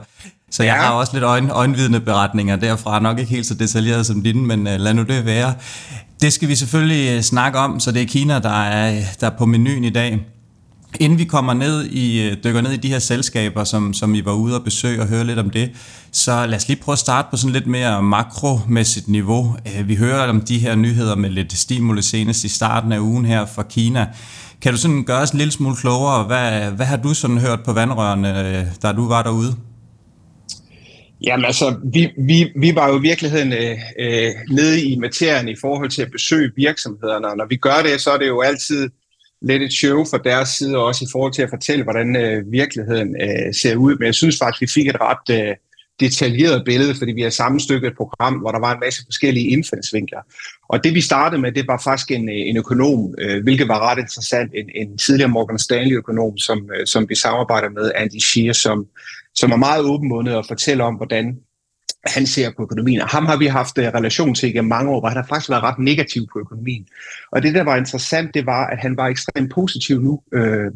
[0.56, 0.82] Så jeg ja.
[0.82, 4.60] har også lidt øjen, øjenvidende beretninger derfra, nok ikke helt så detaljeret som dine, men
[4.60, 5.54] uh, lad nu det være.
[6.22, 9.46] Det skal vi selvfølgelig snakke om, så det er Kina, der er, der er på
[9.46, 10.26] menuen i dag.
[11.00, 14.26] Inden vi kommer ned i, øh, dykker ned i de her selskaber, som, som I
[14.26, 15.72] var ude og besøge og høre lidt om det,
[16.12, 19.56] så lad os lige prøve at starte på sådan lidt mere makromæssigt niveau.
[19.78, 23.26] Øh, vi hører om de her nyheder med lidt stimuli senest i starten af ugen
[23.26, 24.08] her fra Kina.
[24.62, 26.24] Kan du sådan gøre os en lille smule klogere?
[26.24, 29.56] Hvad, hvad har du sådan hørt på vandrørene, øh, da du var derude?
[31.22, 35.56] Jamen altså, vi, vi, vi var jo i virkeligheden øh, øh, nede i materien i
[35.62, 38.90] forhold til at besøge virksomhederne, og når vi gør det, så er det jo altid
[39.42, 43.16] lidt et show fra deres side, også i forhold til at fortælle, hvordan øh, virkeligheden
[43.22, 43.96] øh, ser ud.
[43.98, 45.56] Men jeg synes faktisk, vi fik et ret øh,
[46.00, 50.20] detaljeret billede, fordi vi har sammenstykket et program, hvor der var en masse forskellige indfaldsvinkler.
[50.70, 53.80] Og det vi startede med, det var faktisk en, øh, en økonom, øh, hvilket var
[53.90, 58.54] ret interessant, en, en tidligere Morgan Stanley-økonom, som, øh, som vi samarbejder med, Andy Shear,
[58.54, 58.88] som,
[59.36, 61.40] som er meget åbenmundet og fortæller om, hvordan
[62.06, 63.02] han ser på økonomien.
[63.02, 65.50] Og ham har vi haft øh, relation til igennem mange år, hvor han har faktisk
[65.50, 66.88] været ret negativ på økonomien.
[67.32, 70.72] Og det, der var interessant, det var, at han var ekstremt positiv nu, øh,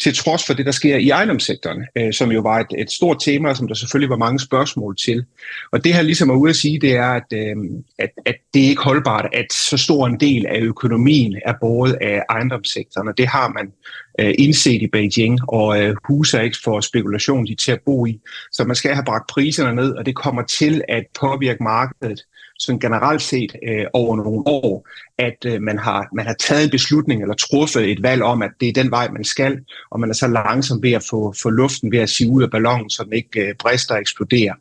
[0.00, 3.16] til trods for det, der sker i ejendomssektoren, øh, som jo var et, et stort
[3.24, 5.24] tema, som der selvfølgelig var mange spørgsmål til.
[5.72, 7.56] Og det her ligesom er ude at sige, det er, at, øh,
[7.98, 11.98] at, at det er ikke holdbart, at så stor en del af økonomien er båret
[12.00, 13.72] af ejendomssektoren, og det har man
[14.20, 17.80] øh, indset i Beijing, og øh, huse er ikke for spekulation, de er til at
[17.86, 18.20] bo i.
[18.52, 22.24] Så man skal have bragt priserne ned, og det kommer til at påvirke markedet
[22.58, 24.88] sådan generelt set øh, over nogle år,
[25.18, 28.50] at øh, man, har, man har taget en beslutning eller truffet et valg om, at
[28.60, 29.58] det er den vej, man skal,
[29.90, 32.50] og man er så langsom ved at få, få luften ved at sige ud af
[32.50, 34.54] ballonen, så den ikke øh, brister og eksploderer.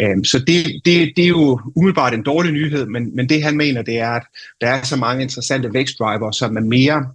[0.00, 3.56] Øh, så det, det, det er jo umiddelbart en dårlig nyhed, men, men det han
[3.56, 4.26] mener, det er, at
[4.60, 7.06] der er så mange interessante vækstdriver, som er mere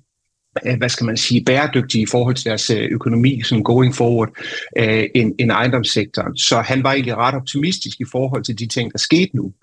[0.78, 4.30] hvad skal man sige, bæredygtige i forhold til deres øh, økonomi, sådan going forward,
[4.78, 6.38] øh, end, end ejendomssektoren.
[6.38, 9.54] Så han var egentlig ret optimistisk i forhold til de ting, der skete nu.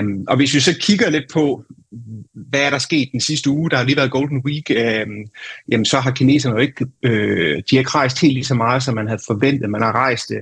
[0.00, 1.64] Um, og hvis vi så kigger lidt på,
[2.34, 5.06] hvad er der sket den sidste uge, der har lige været Golden Week, øh,
[5.68, 8.82] jamen så har kineserne jo ikke, øh, de har ikke rejst helt lige så meget,
[8.82, 9.70] som man havde forventet.
[9.70, 10.38] Man har rejst, øh,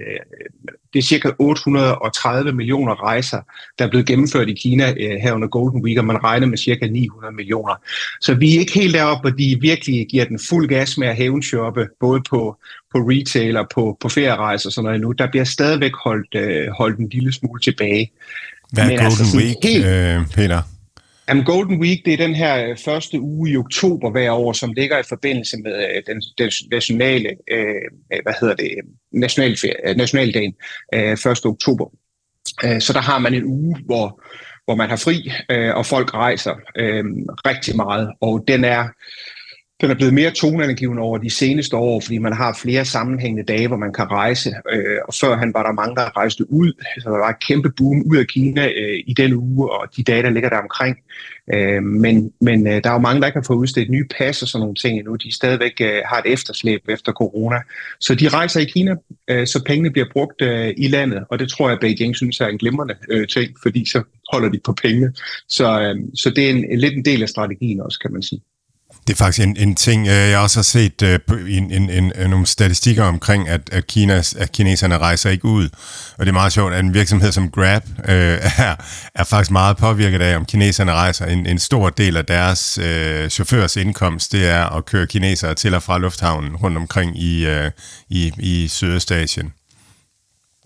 [0.92, 3.40] det er cirka 830 millioner rejser,
[3.78, 6.58] der er blevet gennemført i Kina øh, her under Golden Week, og man regner med
[6.58, 7.74] cirka 900 millioner.
[8.20, 11.16] Så vi er ikke helt deroppe, hvor de virkelig giver den fuld gas med at
[11.16, 12.56] hævenshoppe, både på,
[12.92, 15.12] på retail og på, på ferierejser og sådan noget nu.
[15.12, 18.10] Der bliver stadigvæk holdt, øh, holdt en lille smule tilbage.
[18.72, 20.62] Hvad er Men altså Golden altså, Week, helt, øh, Peter?
[21.28, 24.72] Jamen, Golden Week, det er den her øh, første uge i oktober hver år, som
[24.72, 28.70] ligger i forbindelse med øh, den, den nationale, øh, hvad hedder det,
[29.12, 29.56] national,
[29.86, 30.54] øh, nationaldagen,
[30.94, 31.26] øh, 1.
[31.26, 31.90] oktober.
[32.80, 34.22] Så der har man en uge, hvor,
[34.64, 37.04] hvor man har fri, øh, og folk rejser øh,
[37.46, 38.88] rigtig meget, og den er
[39.80, 43.68] den er blevet mere toneangivende over de seneste år, fordi man har flere sammenhængende dage,
[43.68, 44.54] hvor man kan rejse.
[44.72, 48.02] Øh, og førhen var der mange, der rejste ud, så der var et kæmpe boom
[48.10, 50.96] ud af Kina øh, i den uge, og de dage, der ligger der omkring.
[51.54, 54.42] Øh, men men øh, der er jo mange, der ikke har fået udstedt nye pas
[54.42, 55.14] og sådan nogle ting endnu.
[55.14, 57.56] De stadigvæk øh, har et efterslæb efter corona.
[58.00, 58.94] Så de rejser i Kina,
[59.30, 60.42] øh, så pengene bliver brugt
[60.76, 64.48] i landet, og det tror jeg, Beijing synes er en glimrende ting, fordi så holder
[64.48, 65.12] de på pengene.
[65.48, 68.40] Så, så det er en, lidt en del af strategien også, kan man sige.
[69.06, 72.12] Det er faktisk en, en ting, øh, jeg også har set uh, en, en, en,
[72.16, 75.68] øh, nogle statistikker omkring, at, at, Kinas, at kineserne rejser ikke ud.
[76.18, 78.04] Og det er meget sjovt, at en virksomhed som Grab uh,
[78.68, 78.76] er,
[79.14, 81.26] er faktisk meget påvirket af, om kineserne rejser.
[81.26, 85.74] En, en stor del af deres uh, chaufførs indkomst, det er at køre kinesere til
[85.74, 87.70] og fra lufthavnen rundt omkring i, uh,
[88.08, 89.52] i, i Sydøstasien.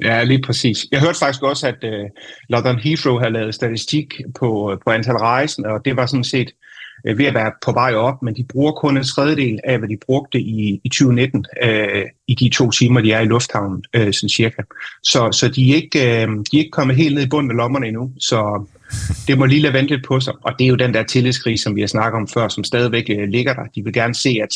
[0.05, 0.79] Ja, lige præcis.
[0.93, 2.11] Jeg hørte faktisk også, at uh,
[2.49, 6.68] London Heathrow havde lavet statistik på, på antal rejsende, og det var sådan set øh,
[7.07, 9.89] Øh, ved at være på vej op, men de bruger kun en tredjedel af, hvad
[9.89, 14.13] de brugte i, i 2019 øh, i de to timer, de er i lufthavnen, øh,
[14.13, 14.63] sådan cirka.
[15.03, 17.57] Så, så de, er ikke, øh, de er ikke kommet helt ned i bunden af
[17.57, 18.67] lommerne endnu, så
[19.27, 20.35] det må lige lade vente lidt på sig.
[20.43, 23.05] Og det er jo den der tillidskrise, som vi har snakket om før, som stadigvæk
[23.11, 23.63] øh, ligger der.
[23.75, 24.51] De vil gerne se, at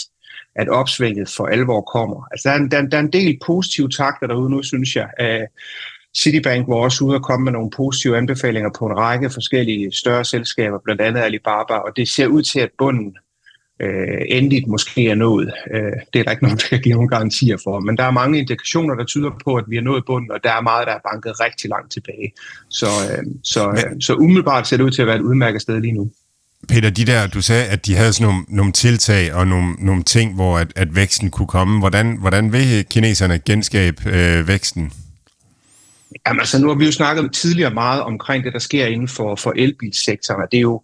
[0.55, 2.29] at opsvinget for alvor kommer.
[2.31, 5.09] Altså, der er en, der, der er en del positive takter derude nu, synes jeg.
[5.21, 5.47] Uh,
[6.17, 10.25] Citibank var også ude og komme med nogle positive anbefalinger på en række forskellige større
[10.25, 13.17] selskaber, blandt andet Alibaba, og det ser ud til, at bunden
[13.83, 15.53] øh, endeligt måske er nået.
[15.75, 18.11] Øh, det er der ikke nogen, der kan give nogen garantier for, men der er
[18.11, 20.93] mange indikationer, der tyder på, at vi er nået bunden, og der er meget, der
[20.93, 22.33] er banket rigtig langt tilbage.
[22.69, 25.81] Så, øh, så, øh, så umiddelbart ser det ud til at være et udmærket sted
[25.81, 26.11] lige nu.
[26.69, 30.03] Peter, de der, du sagde, at de havde sådan nogle, nogle tiltag og nogle, nogle
[30.03, 31.79] ting, hvor at, at væksten kunne komme.
[31.79, 34.93] Hvordan, hvordan vil kineserne genskabe øh, væksten?
[36.27, 39.37] Jamen altså, nu har vi jo snakket tidligere meget omkring det, der sker inden for,
[39.37, 40.83] for elbilsektoren, og det er jo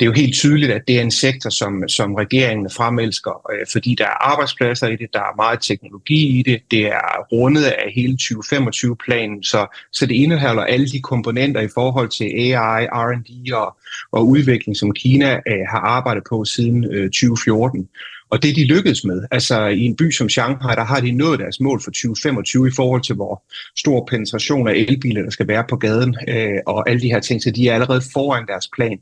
[0.00, 3.66] det er jo helt tydeligt, at det er en sektor, som, som regeringen fremelsker, øh,
[3.72, 7.64] fordi der er arbejdspladser i det, der er meget teknologi i det, det er rundet
[7.64, 13.52] af hele 2025-planen, så, så det indeholder alle de komponenter i forhold til AI, R&D
[13.52, 13.76] og,
[14.12, 17.88] og udvikling, som Kina øh, har arbejdet på siden øh, 2014.
[18.30, 21.38] Og det de lykkedes med, altså i en by som Shanghai, der har de nået
[21.38, 23.42] deres mål for 2025 i forhold til, hvor
[23.76, 27.42] stor penetration af elbiler, der skal være på gaden, øh, og alle de her ting,
[27.42, 28.98] så de er allerede foran deres plan.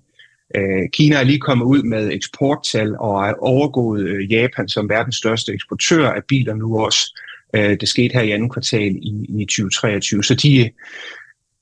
[0.57, 5.17] Øh, Kina er lige kommet ud med eksporttal og er overgået øh, Japan som verdens
[5.17, 7.21] største eksportør af biler nu også.
[7.57, 10.25] Øh, det skete her i anden kvartal i, i 2023.
[10.25, 10.71] Så de,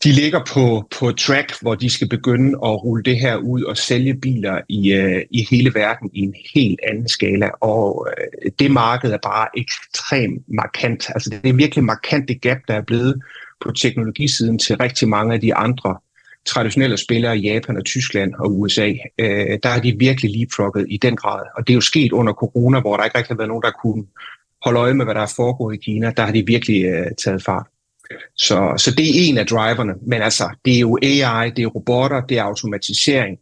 [0.04, 3.76] de ligger på, på track, hvor de skal begynde at rulle det her ud og
[3.76, 7.48] sælge biler i, øh, i hele verden i en helt anden skala.
[7.60, 11.10] Og øh, det marked er bare ekstremt markant.
[11.14, 13.22] Altså det er virkelig markant det gap, der er blevet
[13.64, 15.96] på teknologisiden til rigtig mange af de andre
[16.46, 18.92] traditionelle spillere i Japan og Tyskland og USA.
[19.18, 21.42] Øh, der har de virkelig leapfrogget i den grad.
[21.56, 23.70] Og det er jo sket under corona, hvor der ikke rigtig har været nogen, der
[23.82, 24.04] kunne
[24.64, 26.12] holde øje med, hvad der er foregået i Kina.
[26.16, 27.66] Der har de virkelig øh, taget fart.
[28.36, 31.66] Så, så det er en af driverne, men altså, det er jo AI, det er
[31.66, 33.38] robotter, det er automatisering.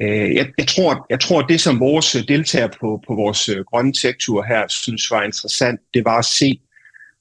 [0.00, 3.92] Øh, jeg, jeg, tror, jeg tror, det som vores deltagere på, på vores øh, grønne
[3.92, 6.60] tech-tur her synes var interessant, det var at se,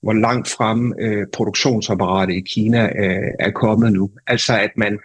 [0.02, 4.12] hvor langt frem øh, produktionsapparatet i Kina øh, er kommet nu.
[4.28, 5.00] Altså at man,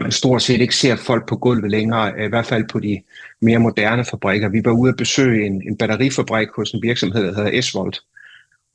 [0.00, 3.02] man stort set ikke ser folk på gulvet længere, øh, i hvert fald på de
[3.40, 4.48] mere moderne fabrikker.
[4.48, 8.00] Vi var ude at besøge en, en batterifabrik hos en virksomhed, der hedder Esvolt,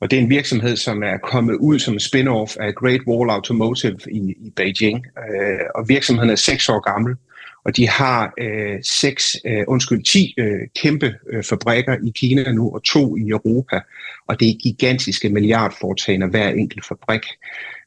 [0.00, 3.30] og det er en virksomhed, som er kommet ud som en spin-off af Great Wall
[3.30, 5.06] Automotive i, i Beijing.
[5.18, 7.16] Øh, og virksomheden er seks år gammel,
[7.64, 12.74] og de har øh, seks, øh, undskyld, ti øh, kæmpe øh, fabrikker i Kina nu,
[12.74, 13.80] og to i Europa.
[14.28, 17.22] Og det er gigantiske milliardforetagende hver enkelt fabrik.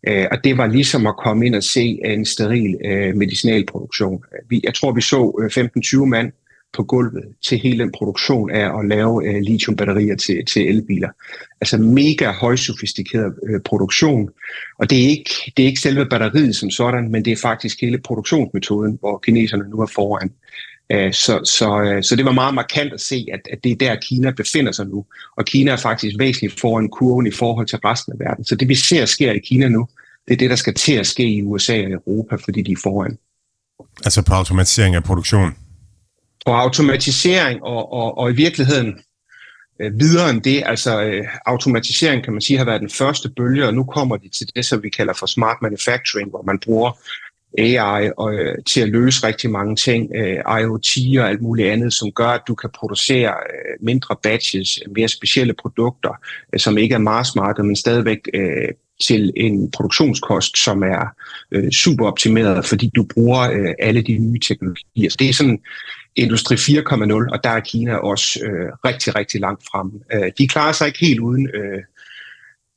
[0.07, 4.23] Øh, og det var ligesom at komme ind og se en steril øh, medicinalproduktion.
[4.49, 5.65] Vi, jeg tror, vi så øh,
[6.01, 6.31] 15-20 mand
[6.73, 11.09] på gulvet til hele den produktion af at lave øh, lithiumbatterier til, til elbiler.
[11.61, 14.29] Altså mega højsofistikeret øh, produktion.
[14.79, 17.81] Og det er, ikke, det er ikke selve batteriet som sådan, men det er faktisk
[17.81, 20.31] hele produktionsmetoden, hvor kineserne nu er foran.
[20.91, 23.75] Øh, så, så, øh, så det var meget markant at se, at, at det er
[23.75, 25.05] der, Kina befinder sig nu.
[25.37, 28.45] Og Kina er faktisk væsentligt foran kurven i forhold til resten af verden.
[28.45, 29.87] Så det vi ser sker i Kina nu,
[30.27, 32.75] det er det, der skal til at ske i USA og Europa, fordi de er
[32.83, 33.17] foran.
[34.05, 35.55] Altså på automatisering af produktion?
[36.45, 38.99] Og automatisering og, og, og i virkeligheden
[39.81, 40.63] øh, videre end det.
[40.65, 44.29] Altså øh, automatisering kan man sige har været den første bølge, og nu kommer de
[44.29, 46.91] til det, som vi kalder for smart manufacturing, hvor man bruger
[47.57, 51.93] AI og, øh, til at løse rigtig mange ting, øh, IoT og alt muligt andet,
[51.93, 56.09] som gør, at du kan producere øh, mindre batches, mere specielle produkter,
[56.53, 58.67] øh, som ikke er mass men stadigvæk øh,
[59.01, 61.15] til en produktionskost, som er
[61.51, 65.09] øh, super optimeret, fordi du bruger øh, alle de nye teknologier.
[65.09, 65.59] Så det er sådan
[66.19, 69.91] Industri 4.0, og der er Kina også øh, rigtig, rigtig langt frem.
[70.13, 71.83] Øh, de klarer sig ikke helt uden, øh,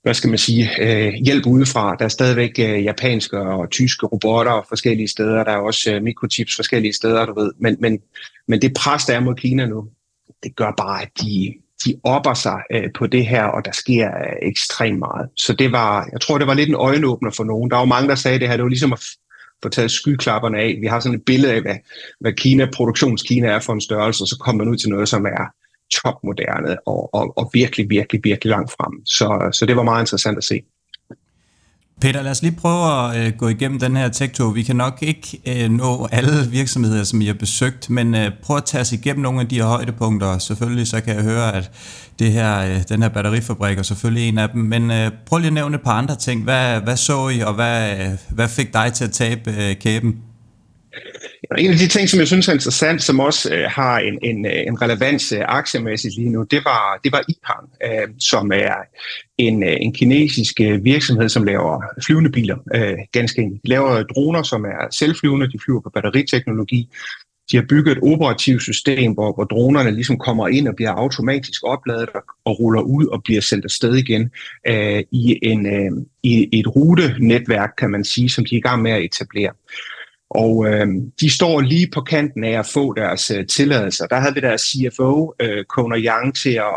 [0.02, 1.96] hvad skal man sige, øh, hjælp udefra.
[1.98, 5.44] Der er stadigvæk øh, japanske og tyske robotter forskellige steder.
[5.44, 7.52] Der er også øh, mikrochips forskellige steder, du ved.
[7.58, 7.98] Men, men,
[8.48, 9.88] men det pres, der er mod Kina nu,
[10.42, 14.08] det gør bare, at de, de opper sig øh, på det her, og der sker
[14.08, 15.28] øh, ekstremt meget.
[15.36, 17.70] Så det var, jeg tror, det var lidt en øjenåbner for nogen.
[17.70, 19.00] Der var mange, der sagde det her, det var ligesom at
[19.62, 20.78] få taget skyklapperne af.
[20.80, 21.76] Vi har sådan et billede af, hvad,
[22.20, 25.26] hvad Kina, produktionskina er for en størrelse, og så kommer man ud til noget, som
[25.26, 25.54] er
[25.92, 29.06] topmoderne og, og, og virkelig, virkelig, virkelig langt frem.
[29.06, 30.62] Så, så det var meget interessant at se.
[32.02, 34.98] Peter, lad os lige prøve at øh, gå igennem den her tech Vi kan nok
[35.02, 38.92] ikke øh, nå alle virksomheder, som I har besøgt, men øh, prøv at tage os
[38.92, 40.38] igennem nogle af de her højdepunkter.
[40.38, 41.70] Selvfølgelig så kan jeg høre, at
[42.18, 45.46] det her, øh, den her batterifabrik er selvfølgelig en af dem, men øh, prøv lige
[45.46, 46.44] at nævne et par andre ting.
[46.44, 50.16] Hvad, hvad så I, og hvad, øh, hvad fik dig til at tabe øh, kæben?
[51.58, 54.46] En af de ting, som jeg synes er interessant, som også øh, har en, en,
[54.46, 58.74] øh, en relevans øh, aktiemæssigt lige nu, det var, det var Ipan, øh, som er
[59.38, 62.56] en, øh, en kinesisk øh, virksomhed, som laver flyvende biler.
[62.74, 63.62] Øh, ganske enkelt.
[63.62, 66.88] De laver droner, som er selvflyvende, de flyver på batteriteknologi.
[67.50, 71.62] De har bygget et operativt system, hvor, hvor dronerne ligesom kommer ind og bliver automatisk
[71.64, 74.30] opladet og, og ruller ud og bliver sendt afsted igen
[74.68, 75.90] øh, i, en, øh,
[76.22, 79.52] i et rutenetværk, kan man sige, som de er i gang med at etablere.
[80.34, 80.86] Og øh,
[81.20, 84.06] de står lige på kanten af at få deres øh, tilladelser.
[84.06, 86.76] Der havde vi deres CFO, øh, Kona Yang, til at,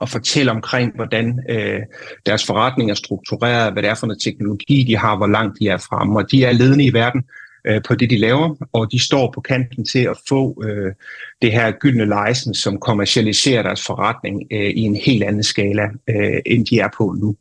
[0.00, 1.80] at fortælle omkring, hvordan øh,
[2.26, 5.68] deres forretning er struktureret, hvad det er for noget teknologi, de har, hvor langt de
[5.68, 6.18] er fremme.
[6.18, 7.22] Og de er ledende i verden
[7.66, 10.92] øh, på det, de laver, og de står på kanten til at få øh,
[11.42, 16.38] det her gyldne license, som kommercialiserer deres forretning øh, i en helt anden skala, øh,
[16.46, 17.36] end de er på nu.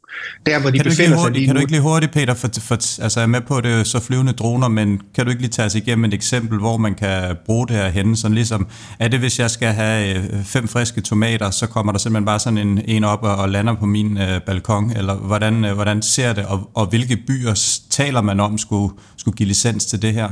[0.46, 2.76] Der, hvor de kan befinder sig lige Kan du ikke lige hurtigt, Peter, for, for,
[2.76, 5.66] altså jeg er med på det så flyvende droner, men kan du ikke lige tage
[5.66, 8.16] os igennem et eksempel, hvor man kan bruge det her henne?
[8.18, 8.68] Sådan ligesom,
[9.00, 12.40] er det hvis jeg skal have øh, fem friske tomater, så kommer der simpelthen bare
[12.40, 16.02] sådan en, en op og, og lander på min øh, balkon, eller hvordan, øh, hvordan
[16.02, 20.14] ser det, og, og hvilke byer taler man om skulle, skulle give licens til det
[20.14, 20.30] her?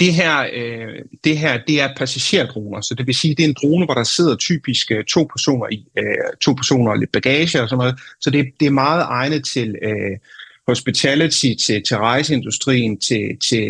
[0.00, 0.88] Det her, øh,
[1.24, 4.04] det her det er passagerdroner, så det vil sige, det er en drone, hvor der
[4.04, 6.04] sidder typisk øh, to personer i, øh,
[6.40, 9.76] to personer og lidt bagage og sådan noget, så det, det er meget egnet til
[9.82, 10.18] øh,
[10.66, 13.64] hospitality, til, til rejseindustrien, til, til,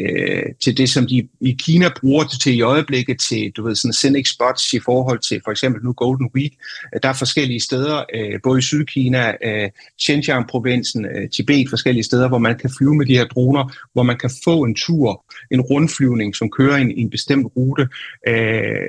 [0.65, 3.93] til det, som de i Kina bruger det til i øjeblikket, til du ved, sådan
[3.93, 6.53] scenic spots i forhold til for eksempel nu Golden Week.
[6.95, 9.71] Øh, der er forskellige steder, øh, både i Sydkina, øh,
[10.03, 14.31] Xinjiang-provinsen, Tibet, forskellige steder, hvor man kan flyve med de her droner, hvor man kan
[14.45, 17.89] få en tur, en rundflyvning, som kører i en, en bestemt rute,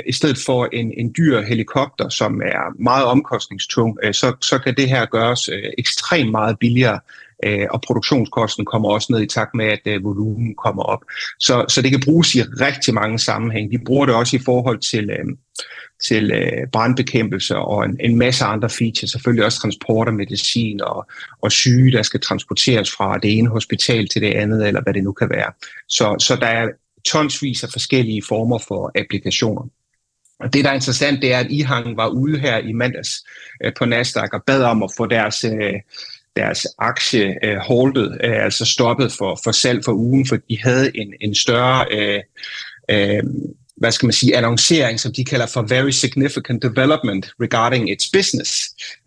[0.07, 4.89] i stedet for en, en dyr helikopter, som er meget omkostningstung, så, så kan det
[4.89, 6.99] her gøres ekstremt meget billigere
[7.43, 11.03] øh, og produktionskosten kommer også ned i takt med, at øh, volumen kommer op.
[11.39, 13.71] Så, så det kan bruges i rigtig mange sammenhæng.
[13.71, 15.25] Vi bruger det også i forhold til, øh,
[16.07, 19.11] til øh, brandbekæmpelse og en, en masse andre features.
[19.11, 21.07] Selvfølgelig også transport af medicin og,
[21.41, 25.03] og syge, der skal transporteres fra det ene hospital til det andet, eller hvad det
[25.03, 25.51] nu kan være.
[25.87, 26.67] Så, så der er
[27.05, 29.67] tonsvis af forskellige former for applikationer.
[30.39, 33.25] Og det, der er interessant, det er, at IHANG var ude her i mandags
[33.63, 35.73] øh, på Nasdaq og bad om at få deres, øh,
[36.37, 40.97] deres aktie øh, holdet, øh, altså stoppet for, for salg for ugen, for de havde
[40.97, 42.19] en, en større øh,
[42.91, 43.23] øh,
[43.77, 48.51] hvad skal man sige, annoncering, som de kalder for Very Significant Development Regarding Its Business,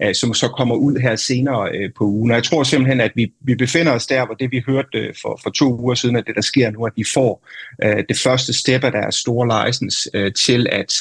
[0.03, 2.31] øh, som så kommer ud her senere øh, på ugen.
[2.31, 5.15] Og jeg tror simpelthen, at vi, vi befinder os der, hvor det vi hørte øh,
[5.23, 7.49] for, for to uger siden, at det der sker nu, at de får
[7.85, 10.93] øh, det første step af deres store license øh, til at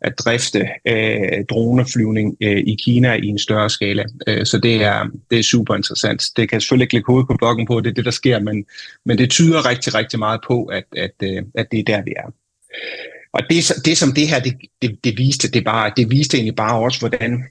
[0.00, 4.04] at drifte øh, droneflyvning øh, i Kina i en større skala.
[4.26, 6.22] Øh, så det er, det er super interessant.
[6.36, 8.64] Det kan selvfølgelig ikke lægge hovedet på bloggen på, det er det, der sker, men,
[9.04, 12.12] men det tyder rigtig, rigtig meget på, at, at, øh, at det er der, vi
[12.16, 12.32] er.
[13.32, 16.56] Og det, det som det her, det, det, det viste, det, bare, det viste egentlig
[16.56, 17.44] bare også, hvordan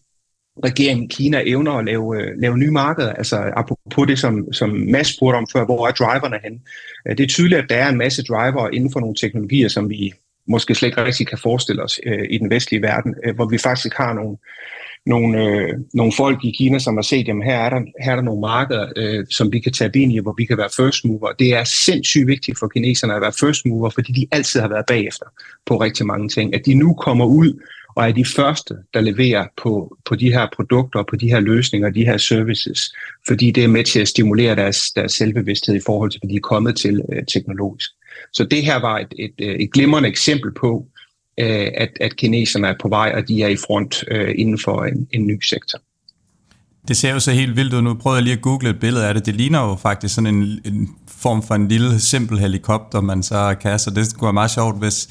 [0.63, 3.13] regeringen i Kina evner at lave, øh, lave nye markeder.
[3.13, 6.61] Altså apropos det, som, som Mads spurgte om før, hvor er driverne hen?
[7.07, 9.89] Øh, det er tydeligt, at der er en masse driver inden for nogle teknologier, som
[9.89, 10.13] vi
[10.47, 13.57] måske slet ikke rigtig kan forestille os øh, i den vestlige verden, øh, hvor vi
[13.57, 14.37] faktisk har nogle,
[15.05, 18.15] nogle, øh, nogle folk i Kina, som har set, at her er der, her er
[18.15, 21.05] der nogle markeder, øh, som vi kan tage ind i, hvor vi kan være first
[21.05, 21.31] mover.
[21.31, 24.85] Det er sindssygt vigtigt for kineserne at være first mover, fordi de altid har været
[24.85, 25.25] bagefter
[25.65, 26.55] på rigtig mange ting.
[26.55, 27.61] At de nu kommer ud
[27.95, 31.89] og er de første, der leverer på, på de her produkter, på de her løsninger,
[31.89, 32.93] de her services,
[33.27, 36.35] fordi det er med til at stimulere deres, deres selvbevidsthed i forhold til, hvad de
[36.35, 37.89] er kommet til øh, teknologisk.
[38.33, 40.87] Så det her var et, et, øh, et glimrende eksempel på,
[41.39, 44.83] øh, at, at kineserne er på vej, og de er i front øh, inden for
[44.83, 45.79] en, en ny sektor.
[46.87, 47.81] Det ser jo så helt vildt ud.
[47.81, 49.25] Nu prøvede jeg lige at google et billede af det.
[49.25, 53.55] Det ligner jo faktisk sådan en, en form for en lille, simpel helikopter, man så
[53.61, 53.79] kan.
[53.79, 55.09] Så det kunne være meget sjovt, hvis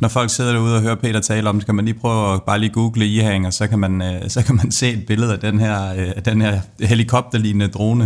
[0.00, 2.42] når folk sidder derude og hører Peter tale om det, kan man lige prøve at
[2.42, 5.32] bare lige google i og så kan man, øh, så kan man se et billede
[5.32, 8.04] af den her, øh, den her helikopterlignende drone.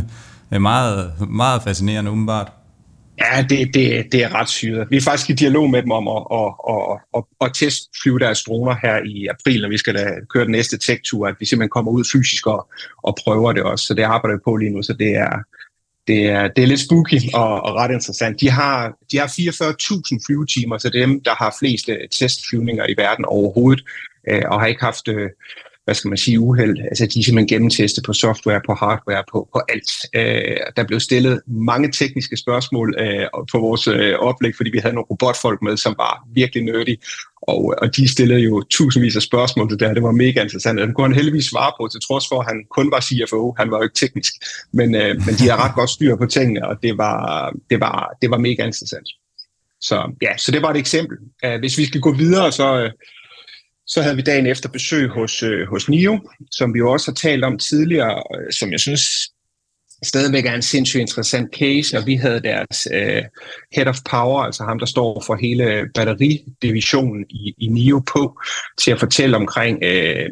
[0.50, 2.52] Det er meget, meget fascinerende, umiddelbart.
[3.20, 4.90] Ja, det, det, det er ret syret.
[4.90, 8.42] Vi er faktisk i dialog med dem om at, at, at, at, at testflyve deres
[8.42, 11.70] droner her i april, når vi skal da køre den næste tech-tur, at vi simpelthen
[11.70, 12.68] kommer ud fysisk og,
[13.02, 13.84] og prøver det også.
[13.84, 15.38] Så det arbejder vi på lige nu, så det er,
[16.06, 18.40] det er, det er lidt spooky og, og ret interessant.
[18.40, 22.86] De har, de har 44.000 flyvetimer, så det er dem, der har flest øh, testflyvninger
[22.88, 23.84] i verden overhovedet,
[24.30, 25.30] øh, og har ikke haft øh,
[25.84, 26.78] hvad skal man sige, uheld.
[26.78, 29.90] Altså, de er simpelthen gennemtestet på software, på hardware, på, på alt.
[30.14, 34.94] Øh, der blev stillet mange tekniske spørgsmål øh, på vores øh, oplæg, fordi vi havde
[34.94, 36.96] nogle robotfolk med, som var virkelig nerdy,
[37.42, 39.94] og, øh, og de stillede jo tusindvis af spørgsmål til det her.
[39.94, 40.80] Det var mega interessant.
[40.80, 43.54] Den kunne han heldigvis svare på, til trods for, at han kun var CFO.
[43.58, 44.32] Han var jo ikke teknisk.
[44.72, 48.16] Men, øh, men de har ret godt styr på tingene, og det var, det var,
[48.22, 49.08] det var mega interessant.
[49.80, 51.16] Så ja, så det var et eksempel.
[51.46, 52.90] Uh, hvis vi skal gå videre, så, øh,
[53.90, 56.18] så havde vi dagen efter besøg hos, øh, hos NIO,
[56.50, 59.02] som vi jo også har talt om tidligere, øh, som jeg synes
[60.02, 63.22] stadigvæk er en sindssygt interessant case, og vi havde deres øh,
[63.72, 68.40] head of power, altså ham, der står for hele batteridivisionen i, i NIO på,
[68.78, 70.28] til at fortælle omkring, øh,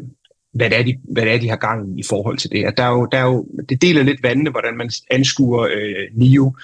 [0.55, 2.67] hvad, det er, de, hvad det er, de har gang i i forhold til det.
[2.67, 6.07] Og der er jo, der er jo, det deler lidt vandene, hvordan man anskuer øh,
[6.15, 6.57] NIO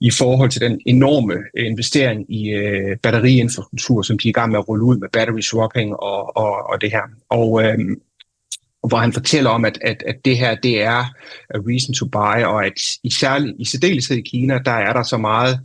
[0.00, 4.50] i forhold til den enorme øh, investering i øh, batteriinfrastruktur, som de er i gang
[4.50, 7.02] med at rulle ud med battery swapping og, og, og det her.
[7.28, 7.78] Og øh,
[8.88, 11.04] hvor han fortæller om, at, at, at det her det er
[11.54, 15.02] a reason to buy, og at i, særlig, i særdeleshed i Kina, der er der
[15.02, 15.60] så meget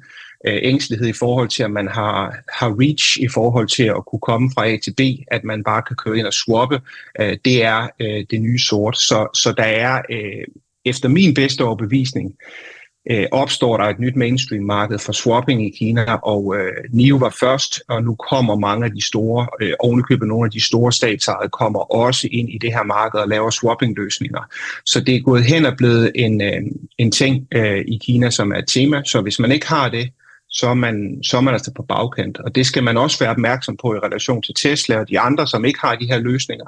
[0.47, 4.19] øh, ængstelighed i forhold til, at man har, har reach i forhold til at kunne
[4.19, 5.01] komme fra A til B,
[5.31, 6.81] at man bare kan køre ind og swappe.
[7.19, 8.97] Øh, det er øh, det nye sort.
[8.97, 10.43] Så, så der er øh,
[10.85, 16.13] efter min bedste overbevisning øh, Øh, opstår der et nyt mainstream-marked for swapping i Kina,
[16.13, 20.45] og øh, NIO var først, og nu kommer mange af de store, øh, ovenikøbet nogle
[20.45, 24.41] af de store statsejede, kommer også ind i det her marked og laver swapping-løsninger.
[24.85, 26.61] Så det er gået hen og blevet en, øh,
[26.97, 30.09] en ting øh, i Kina, som er et tema, så hvis man ikke har det,
[30.49, 32.37] så er, man, så er man altså på bagkant.
[32.37, 35.47] Og det skal man også være opmærksom på i relation til Tesla og de andre,
[35.47, 36.65] som ikke har de her løsninger.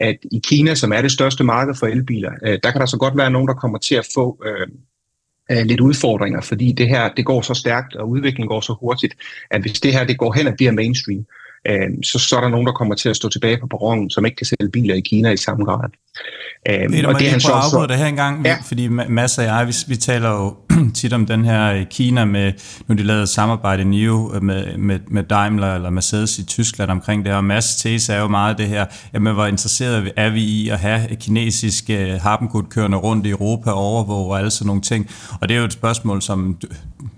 [0.00, 2.96] At i Kina, som er det største marked for elbiler, øh, der kan der så
[2.96, 4.66] godt være nogen, der kommer til at få øh,
[5.50, 9.14] øh, lidt udfordringer, fordi det her det går så stærkt, og udviklingen går så hurtigt,
[9.50, 11.26] at hvis det her det går hen og bliver mainstream,
[11.68, 14.24] øh, så, så er der nogen, der kommer til at stå tilbage på perronen, som
[14.24, 15.90] ikke kan sælge biler i Kina i samme grad.
[16.68, 17.86] Øh, Peter, og det er han så, så...
[17.88, 18.56] det her engang, ja.
[18.64, 20.56] fordi Mads og jeg, vi, vi taler jo
[20.94, 22.52] tit om den her øh, Kina med,
[22.86, 27.24] nu de lavet samarbejde NIO øh, med, med, med Daimler eller Mercedes i Tyskland omkring
[27.24, 30.42] det her, og Mads tese er jo meget det her, jamen hvor interesseret er vi
[30.42, 34.66] i at have kinesiske øh, harpengud kørende rundt i Europa og overvåge og alle sådan
[34.66, 35.10] nogle ting,
[35.40, 36.58] og det er jo et spørgsmål, som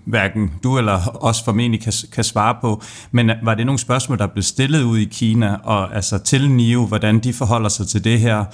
[0.05, 2.81] hverken du eller os formentlig kan, kan svare på,
[3.11, 6.85] men var det nogle spørgsmål, der blev stillet ud i Kina, og altså til NIO,
[6.85, 8.45] hvordan de forholder sig til det her,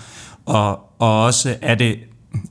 [0.46, 1.98] og, og også er det,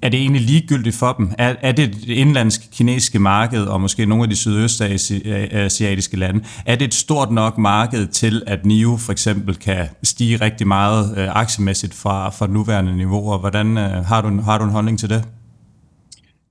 [0.03, 1.33] er det egentlig ligegyldigt for dem?
[1.39, 6.77] Er, er det det indlandske kinesiske marked, og måske nogle af de sydøstasiatiske lande, er
[6.77, 11.37] det et stort nok marked til, at NIO for eksempel kan stige rigtig meget øh,
[11.37, 13.39] aktiemæssigt fra, fra nuværende niveauer?
[13.39, 15.25] Hvordan øh, har, du, har du en holdning til det?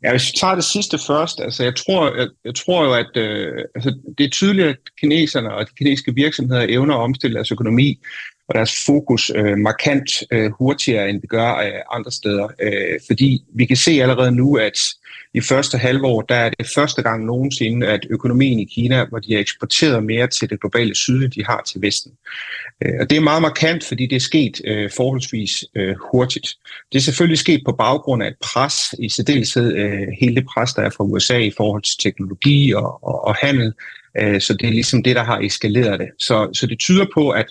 [0.04, 3.18] Ja, hvis vi tager det sidste først, altså jeg tror, jeg, jeg tror jo, at
[3.18, 7.52] øh, altså, det er tydeligt, at kineserne og de kinesiske virksomheder evner at omstille deres
[7.52, 8.00] økonomi
[8.52, 12.48] og deres fokus øh, markant øh, hurtigere, end det gør øh, andre steder.
[12.62, 14.78] Øh, fordi vi kan se allerede nu, at
[15.34, 19.34] i første halvår, der er det første gang nogensinde, at økonomien i Kina, hvor de
[19.34, 22.12] har eksporteret mere til det globale syd, de har til Vesten.
[22.86, 26.48] Øh, og det er meget markant, fordi det er sket øh, forholdsvis øh, hurtigt.
[26.92, 30.74] Det er selvfølgelig sket på baggrund af et pres, i særdeleshed øh, hele det pres,
[30.74, 33.74] der er fra USA i forhold til teknologi og, og, og handel.
[34.20, 36.10] Øh, så det er ligesom det, der har eskaleret det.
[36.20, 37.46] Så, så det tyder på, at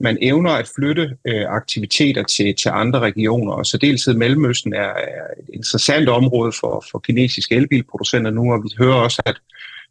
[0.00, 4.78] man evner at flytte øh, aktiviteter til, til andre regioner, og så dels Mellemøsten er,
[4.80, 9.36] er et interessant område for, for kinesiske elbilproducenter nu, og vi hører også, at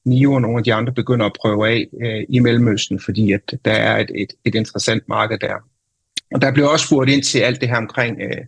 [0.05, 3.53] NIO og nogle af de andre begynder at prøve af øh, i Mellemøsten, fordi at
[3.65, 5.53] der er et, et, et interessant marked der.
[6.33, 8.41] Og der blev også spurgt ind til alt det her omkring øh,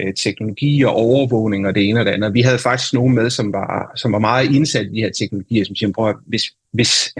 [0.00, 2.34] øh, teknologi og overvågning og det ene og det andet.
[2.34, 5.64] Vi havde faktisk nogen med, som var, som var meget indsat i de her teknologier,
[5.64, 7.14] som siger, prøv hvis, hvis,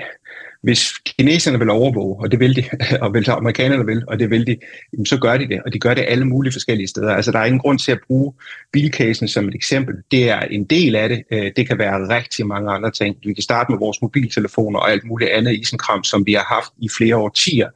[0.64, 2.64] hvis kineserne vil overvåge, og det vil de,
[3.02, 4.56] og hvis amerikanerne vil, og det vil de,
[5.06, 7.10] så gør de det, og de gør det alle mulige forskellige steder.
[7.10, 8.32] Altså der er ingen grund til at bruge
[8.72, 9.94] bilcasen som et eksempel.
[10.10, 11.22] Det er en del af det.
[11.30, 13.16] Øh, det kan være rigtig mange andre ting.
[13.24, 16.72] Vi kan starte med vores mobiltelefoner og alt muligt andet isenkram, som vi har haft
[16.78, 17.68] i flere årtier,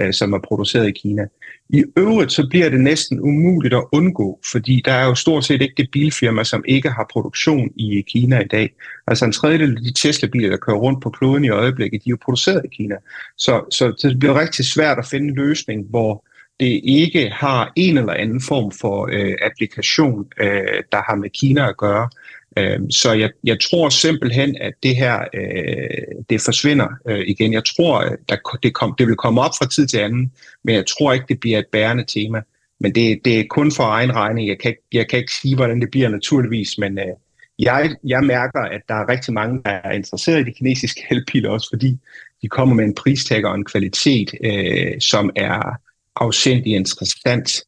[0.00, 1.26] øh, som er produceret i Kina.
[1.70, 5.62] I øvrigt så bliver det næsten umuligt at undgå, fordi der er jo stort set
[5.62, 8.74] ikke det bilfirma, som ikke har produktion i Kina i dag.
[9.06, 12.10] Altså en tredjedel af de Tesla-biler, der kører rundt på kloden i øjeblikket, de er
[12.10, 12.94] jo produceret i Kina.
[13.38, 16.24] Så, så det bliver rigtig svært at finde en løsning, hvor
[16.60, 21.68] det ikke har en eller anden form for øh, applikation, øh, der har med Kina
[21.68, 22.08] at gøre.
[22.56, 27.52] Øh, så jeg, jeg tror simpelthen, at det her øh, det forsvinder øh, igen.
[27.52, 30.32] Jeg tror, at der, det, kom, det vil komme op fra tid til anden,
[30.64, 32.42] men jeg tror ikke, det bliver et bærende tema.
[32.80, 34.48] Men det, det er kun for egen regning.
[34.48, 37.14] Jeg kan, ikke, jeg kan ikke sige, hvordan det bliver naturligvis, men øh,
[37.58, 41.50] jeg, jeg mærker, at der er rigtig mange, der er interesseret i de kinesiske elbiler,
[41.50, 41.98] også fordi
[42.42, 45.76] de kommer med en pristag og en kvalitet, øh, som er
[46.16, 47.64] afsindig interessant.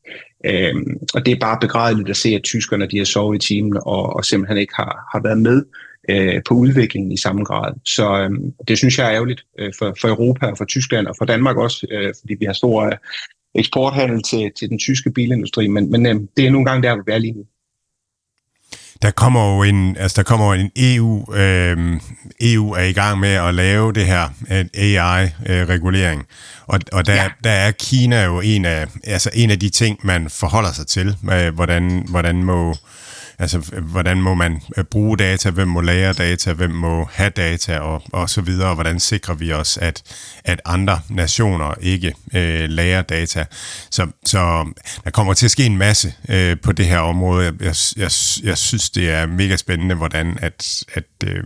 [0.46, 3.76] Øhm, og det er bare begrædeligt at se, at tyskerne de har sovet i timen
[3.76, 5.64] og, og simpelthen ikke har, har været med
[6.10, 7.72] øh, på udviklingen i samme grad.
[7.84, 8.30] Så øh,
[8.68, 11.56] det synes jeg er ærgerligt øh, for, for Europa og for Tyskland og for Danmark
[11.56, 12.92] også, øh, fordi vi har stor øh,
[13.54, 17.04] eksporthandel til, til den tyske bilindustri, men, men øh, det er nogle gange der, hvor
[17.06, 17.44] vi er lige nu
[19.02, 22.00] der kommer jo en, altså der kommer en EU, øh,
[22.40, 24.28] EU er i gang med at lave det her
[24.74, 26.26] AI-regulering, øh,
[26.66, 27.28] og, og der, ja.
[27.44, 31.16] der er Kina jo en af, altså en af de ting, man forholder sig til,
[31.54, 32.74] hvordan, hvordan må
[33.38, 37.78] Altså, hvordan må man øh, bruge data, hvem må lære data, hvem må have data
[37.78, 40.02] og, og så videre, og hvordan sikrer vi os, at,
[40.44, 43.44] at andre nationer ikke øh, lærer data.
[43.90, 44.72] Så, så
[45.04, 47.44] der kommer til at ske en masse øh, på det her område.
[47.44, 48.10] Jeg, jeg,
[48.42, 51.44] jeg synes, det er mega spændende, hvordan at, at øh,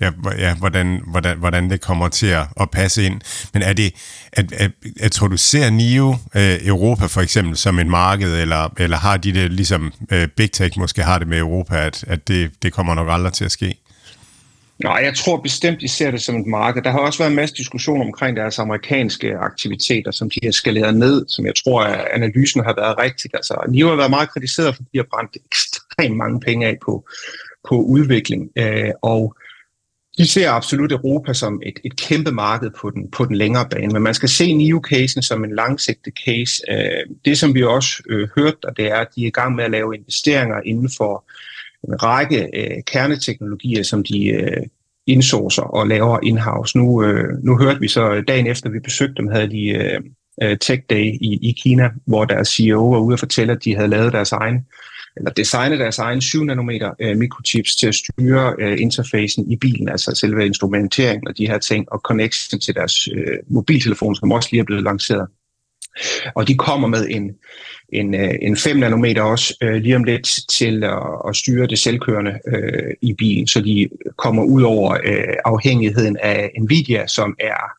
[0.00, 3.20] ja, ja, hvordan, hvordan, hvordan det kommer til at, at passe ind.
[3.54, 3.94] Men er det,
[4.32, 4.70] at, at,
[5.00, 9.16] at tror du ser NIO øh, Europa for eksempel som et marked, eller, eller har
[9.16, 12.72] de det ligesom øh, Big Tech måske har det med Europa, at, at det, det
[12.72, 13.74] kommer nok aldrig til at ske?
[14.84, 16.82] Nej, jeg tror bestemt, de ser det som et marked.
[16.82, 20.96] Der har også været en masse diskussion omkring deres amerikanske aktiviteter, som de har skaleret
[20.96, 23.30] ned, som jeg tror, at analysen har været rigtig.
[23.34, 27.08] Altså, NIO har været meget kritiseret, fordi de har brændt ekstremt mange penge af på,
[27.68, 28.48] på udvikling.
[28.58, 29.34] Øh, og
[30.18, 33.92] de ser absolut Europa som et, et kæmpe marked på den, på den længere bane,
[33.92, 36.62] men man skal se NIO-casen som en langsigtet case.
[36.70, 39.64] Øh, det, som vi også øh, hørte, det er, at de er i gang med
[39.64, 41.24] at lave investeringer inden for
[41.88, 44.66] en række øh, kerneteknologier, som de øh,
[45.06, 46.78] indsourcer og laver in-house.
[46.78, 50.00] Nu, øh, nu hørte vi så, øh, dagen efter vi besøgte dem, havde de øh,
[50.42, 53.76] øh Tech Day i, i Kina, hvor deres CEO var ude og fortælle, at de
[53.76, 54.66] havde lavet deres egen
[55.18, 59.88] eller designe deres egen 7 nanometer øh, mikrochips til at styre øh, interfacen i bilen,
[59.88, 64.48] altså selve instrumenteringen og de her ting, og connection til deres øh, mobiltelefon, som også
[64.52, 65.28] lige er blevet lanceret.
[66.34, 67.30] Og de kommer med en,
[67.92, 71.78] en, øh, en 5 nanometer også øh, lige om lidt til at, at styre det
[71.78, 77.72] selvkørende øh, i bilen, så de kommer ud over øh, afhængigheden af Nvidia, som er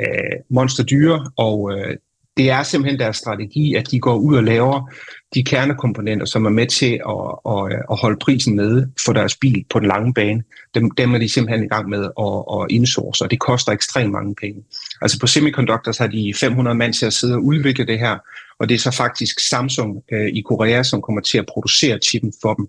[0.00, 1.96] øh, monsterdyre, og øh,
[2.36, 4.90] det er simpelthen deres strategi, at de går ud og laver
[5.34, 9.64] de kernekomponenter, som er med til at, at, at holde prisen nede for deres bil
[9.70, 10.42] på den lange bane,
[10.74, 14.12] dem, dem er de simpelthen i gang med at, at indsource, og det koster ekstremt
[14.12, 14.62] mange penge.
[15.02, 18.18] Altså på Semiconductors har de 500 mand til at sidde og udvikle det her,
[18.58, 22.32] og det er så faktisk Samsung øh, i Korea, som kommer til at producere chippen
[22.42, 22.68] for dem.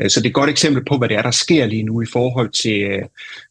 [0.00, 2.02] Øh, så det er et godt eksempel på, hvad det er, der sker lige nu
[2.02, 3.02] i forhold til, øh,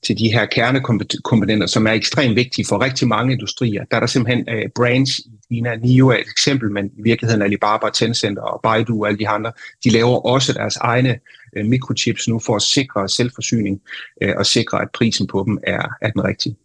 [0.05, 3.83] til de her kernekomponenter, som er ekstremt vigtige for rigtig mange industrier.
[3.91, 5.75] Der er der simpelthen øh, brands i Kina.
[5.75, 9.51] NIO er et eksempel, men i virkeligheden Alibaba, Tencent og Baidu og alle de andre,
[9.83, 11.19] de laver også deres egne
[11.55, 13.81] øh, mikrochips nu for at sikre selvforsyning
[14.21, 16.55] øh, og sikre, at prisen på dem er, er den rigtige.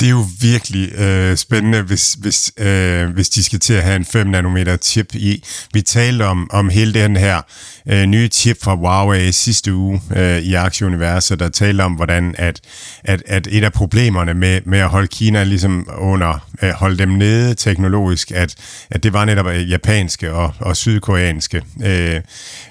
[0.00, 3.96] Det er jo virkelig øh, spændende, hvis, hvis, øh, hvis de skal til at have
[3.96, 5.44] en 5 nanometer chip i.
[5.72, 7.42] Vi talte om, om hele den her
[7.88, 12.60] øh, nye chip fra Huawei sidste uge øh, i Aktieuniverset, der talte om, hvordan at,
[13.04, 17.08] at, at et af problemerne med, med at holde Kina ligesom under, øh, holde dem
[17.08, 18.54] nede teknologisk, at,
[18.90, 22.20] at det var netop øh, japanske og, og sydkoreanske øh,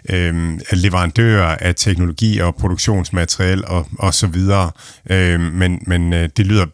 [0.10, 4.72] øh, leverandører af teknologi og produktionsmateriel og, og så videre.
[5.10, 6.66] Øh, men men øh, det lyder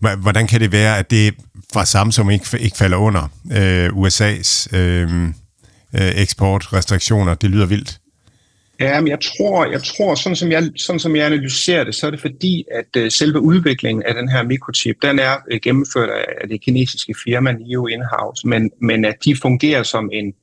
[0.00, 1.34] Hvordan kan det være, at det
[1.72, 5.30] fra Samsung ikke, ikke falder under øh, USA's øh, øh,
[5.92, 7.34] eksportrestriktioner?
[7.34, 7.98] Det lyder vildt.
[8.80, 12.06] Ja, men jeg tror, jeg tror sådan, som jeg, sådan som jeg analyserer det, så
[12.06, 16.10] er det fordi, at øh, selve udviklingen af den her mikrochip, den er øh, gennemført
[16.10, 20.34] af, af det kinesiske firma NIO Inhouse, men, men at de fungerer som en,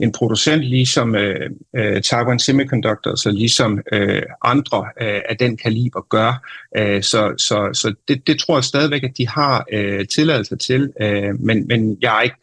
[0.00, 6.00] en producent ligesom øh, øh, Taiwan Semiconductor, så ligesom øh, andre øh, af den kaliber
[6.00, 6.48] gør.
[6.76, 10.92] Øh, så så, så det, det tror jeg stadigvæk, at de har øh, tilladelse til,
[11.00, 12.36] øh, men, men jeg er ikke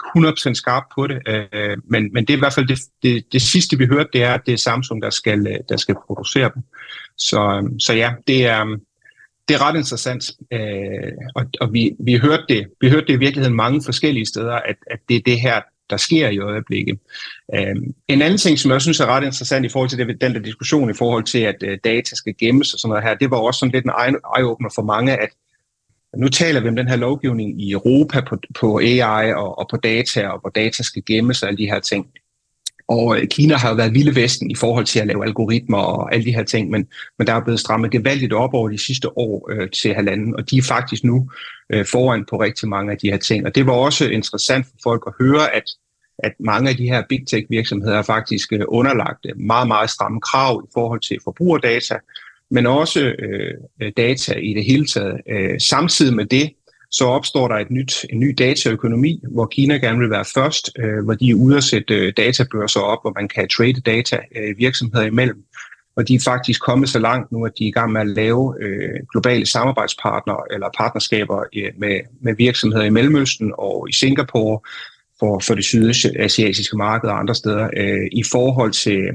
[0.49, 1.19] 100% skarp på det.
[1.27, 4.23] Øh, men, men det er i hvert fald det, det, det sidste, vi hørte, det
[4.23, 6.63] er, at det er Samsung, der skal, øh, der skal producere dem.
[7.17, 8.77] Så, øh, så ja, det er...
[9.47, 13.19] Det er ret interessant, øh, og, og vi, vi, hørte det, vi hørte det i
[13.19, 16.99] virkeligheden mange forskellige steder, at, at det er det her, der sker i øjeblikket.
[17.55, 20.33] Øhm, en anden ting, som jeg synes er ret interessant i forhold til det, den
[20.33, 23.31] der diskussion i forhold til, at øh, data skal gemmes og sådan noget her, det
[23.31, 25.29] var også sådan lidt en eye-opener for mange, at
[26.17, 29.77] nu taler vi om den her lovgivning i Europa på, på AI og, og på
[29.77, 32.07] data, og hvor data skal gemmes og alle de her ting.
[32.89, 36.13] Og øh, Kina har jo været vilde vesten i forhold til at lave algoritmer og
[36.13, 36.87] alle de her ting, men,
[37.17, 40.49] men der er blevet strammet gevaldigt op over de sidste år øh, til halvanden, og
[40.49, 41.29] de er faktisk nu
[41.73, 43.45] øh, foran på rigtig mange af de her ting.
[43.45, 45.63] Og det var også interessant for folk at høre, at,
[46.19, 49.89] at mange af de her big tech virksomheder er faktisk øh, underlagt øh, meget, meget
[49.89, 51.95] stramme krav i forhold til forbrugerdata,
[52.51, 55.21] men også øh, øh data i det hele taget.
[55.29, 56.49] Øh, samtidig med det,
[56.91, 61.03] så opstår der et nyt, en ny dataøkonomi, hvor Kina gerne vil være først, øh,
[61.03, 64.57] hvor de er ude at sætte øh, databørser op, hvor man kan trade data øh,
[64.57, 65.43] virksomheder imellem.
[65.95, 68.07] Og de er faktisk kommet så langt nu, at de er i gang med at
[68.07, 74.59] lave øh, globale samarbejdspartnere eller partnerskaber øh, med, med virksomheder i Mellemøsten og i Singapore
[75.19, 79.13] for, for det sydasiatiske marked og andre steder øh, i forhold til øh,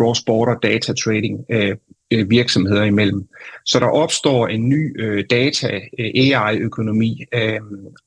[0.00, 1.76] cross-border data trading øh,
[2.10, 3.28] øh, virksomheder imellem.
[3.64, 7.60] Så der opstår en ny øh, data-AI-økonomi, øh, øh,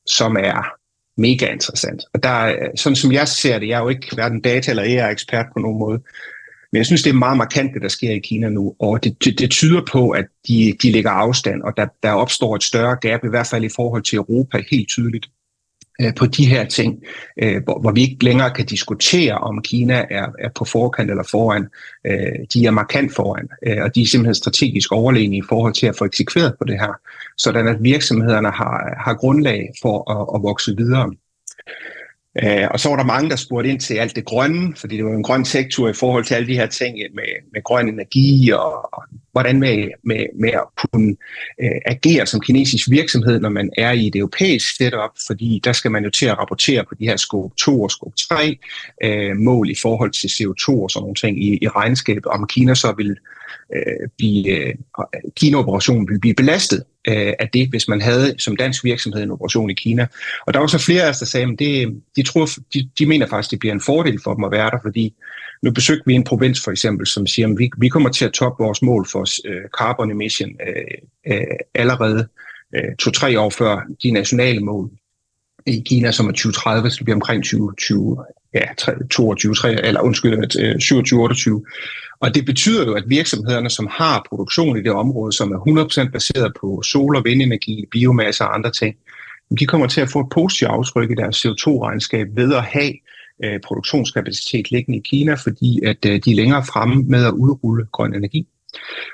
[0.06, 0.72] som er
[1.16, 2.02] mega interessant.
[2.14, 5.46] Og der, sådan som jeg ser det, jeg er jo ikke hverken data- eller AI-ekspert
[5.54, 6.02] på nogen måde,
[6.72, 9.24] men jeg synes, det er meget markant, det der sker i Kina nu, og det,
[9.24, 12.96] det, det tyder på, at de, de lægger afstand, og der, der opstår et større
[13.00, 15.26] gap, i hvert fald i forhold til Europa, helt tydeligt
[16.00, 17.02] øh, på de her ting,
[17.42, 21.24] øh, hvor, hvor vi ikke længere kan diskutere, om Kina er, er på forkant eller
[21.30, 21.68] foran.
[22.06, 25.86] Øh, de er markant foran, øh, og de er simpelthen strategisk overlegne i forhold til
[25.86, 26.92] at få eksekveret på det her,
[27.36, 31.12] sådan at virksomhederne har, har grundlag for at, at vokse videre.
[32.42, 35.04] Øh, og så var der mange, der spurgte ind til alt det grønne, fordi det
[35.04, 38.50] var en grøn sektor i forhold til alle de her ting med, med grøn energi
[38.50, 41.16] og, og hvordan med, med, med at kunne
[41.62, 45.90] øh, agere som kinesisk virksomhed, når man er i et europæisk setup, fordi der skal
[45.90, 48.58] man jo til at rapportere på de her scope 2 og scope 3
[49.04, 52.74] øh, mål i forhold til CO2 og sådan nogle ting i, i regnskabet, om Kina
[52.74, 53.16] så vil
[53.74, 54.74] øh, blive, øh,
[55.36, 59.70] Kina-operationen vil blive belastet øh, af det, hvis man havde som dansk virksomhed en operation
[59.70, 60.06] i Kina.
[60.46, 63.06] Og der var så flere af os, der sagde, at det, de, tror, de, de
[63.06, 65.14] mener faktisk, det bliver en fordel for dem at være der, fordi
[65.62, 68.32] nu besøgte vi en provins for eksempel, som siger, at vi, vi kommer til at
[68.32, 72.28] toppe vores mål for øh, carbon emission øh, øh, allerede
[72.74, 74.90] øh, to-tre år før de nationale mål.
[75.66, 78.64] i Kina, som er 2030, så det bliver omkring 2020, ja,
[79.10, 81.64] 22, 3, eller undskyld, øh, 27, 28.
[82.20, 85.58] Og det betyder jo, at virksomhederne, som har produktion i det område, som er
[86.06, 88.96] 100% baseret på sol- og vindenergi, biomasse og andre ting,
[89.58, 92.92] de kommer til at få et positivt aftryk i deres CO2-regnskab ved at have
[93.44, 97.86] øh, produktionskapacitet liggende i Kina, fordi at øh, de er længere fremme med at udrulle
[97.92, 98.46] grøn energi.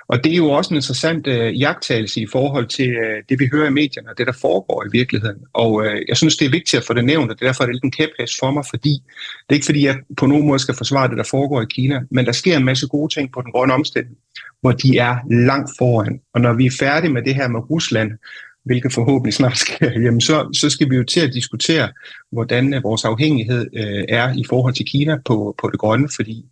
[0.09, 3.49] Og det er jo også en interessant øh, jagttagelse i forhold til øh, det, vi
[3.53, 5.41] hører i medierne, og det, der foregår i virkeligheden.
[5.53, 7.65] Og øh, jeg synes, det er vigtigt at få det nævnt, og det er derfor,
[7.65, 10.47] det er lidt en kæphæs for mig, fordi det er ikke fordi, jeg på nogen
[10.47, 13.33] måde skal forsvare det, der foregår i Kina, men der sker en masse gode ting
[13.33, 14.17] på den grønne omstilling,
[14.61, 16.21] hvor de er langt foran.
[16.35, 18.11] Og når vi er færdige med det her med Rusland,
[18.67, 21.89] hvilket forhåbentlig snart skal, jamen så, så skal vi jo til at diskutere,
[22.33, 26.45] hvordan øh, vores afhængighed øh, er i forhold til Kina på, på det grønne, fordi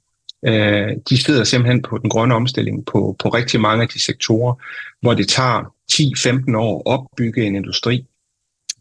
[0.46, 4.54] øh, de sidder simpelthen på den grønne omstilling på, på rigtig mange af de sektorer,
[5.00, 8.06] hvor det tager 10-15 år at opbygge en industri.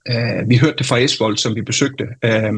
[0.09, 2.53] Øh, vi hørte det fra Esvold, som vi besøgte, øh,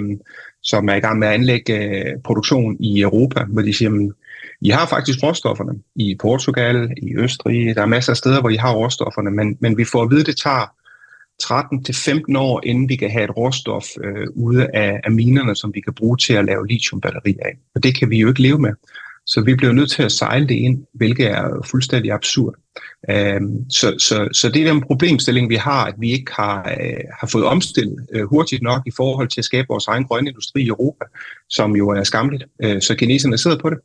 [0.64, 4.14] som er i gang med at anlægge øh, produktion i Europa, hvor de siger, jamen,
[4.62, 8.56] i har faktisk råstofferne i Portugal, i Østrig, der er masser af steder, hvor I
[8.56, 10.66] har råstofferne, men, men vi får at vide, at det tager
[11.44, 15.82] 13-15 år, inden vi kan have et råstof øh, ude af, af minerne, som vi
[15.82, 17.58] kan bruge til at lave lithiumbatterier af.
[17.76, 18.74] Og det kan vi jo ikke leve med.
[19.28, 22.56] Så vi bliver nødt til at sejle det ind, hvilket er fuldstændig absurd.
[23.10, 27.04] Øhm, så, så, så det er den problemstilling, vi har, at vi ikke har, øh,
[27.20, 30.62] har fået omstillet øh, hurtigt nok i forhold til at skabe vores egen grønne industri
[30.62, 31.06] i Europa,
[31.50, 32.44] som jo er skamligt.
[32.64, 33.78] Øh, så kineserne sidder på det.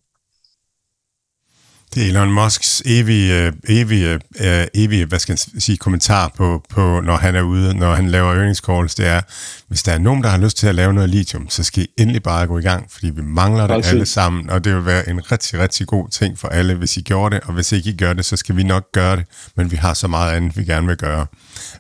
[1.95, 6.65] Det er Elon Musks evige, øh, evige, øh, evige hvad skal jeg sige, kommentar på,
[6.69, 9.21] på, når han er ude, når han laver earnings calls, det er,
[9.69, 11.87] hvis der er nogen, der har lyst til at lave noget lithium, så skal I
[12.03, 15.09] endelig bare gå i gang, fordi vi mangler det alle sammen, og det vil være
[15.09, 17.97] en rigtig, rigtig god ting for alle, hvis I gjorde det, og hvis ikke I
[17.97, 19.25] gør det, så skal vi nok gøre det,
[19.57, 21.27] men vi har så meget andet, vi gerne vil gøre.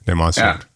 [0.04, 0.56] Det er meget svært.
[0.56, 0.66] Ja.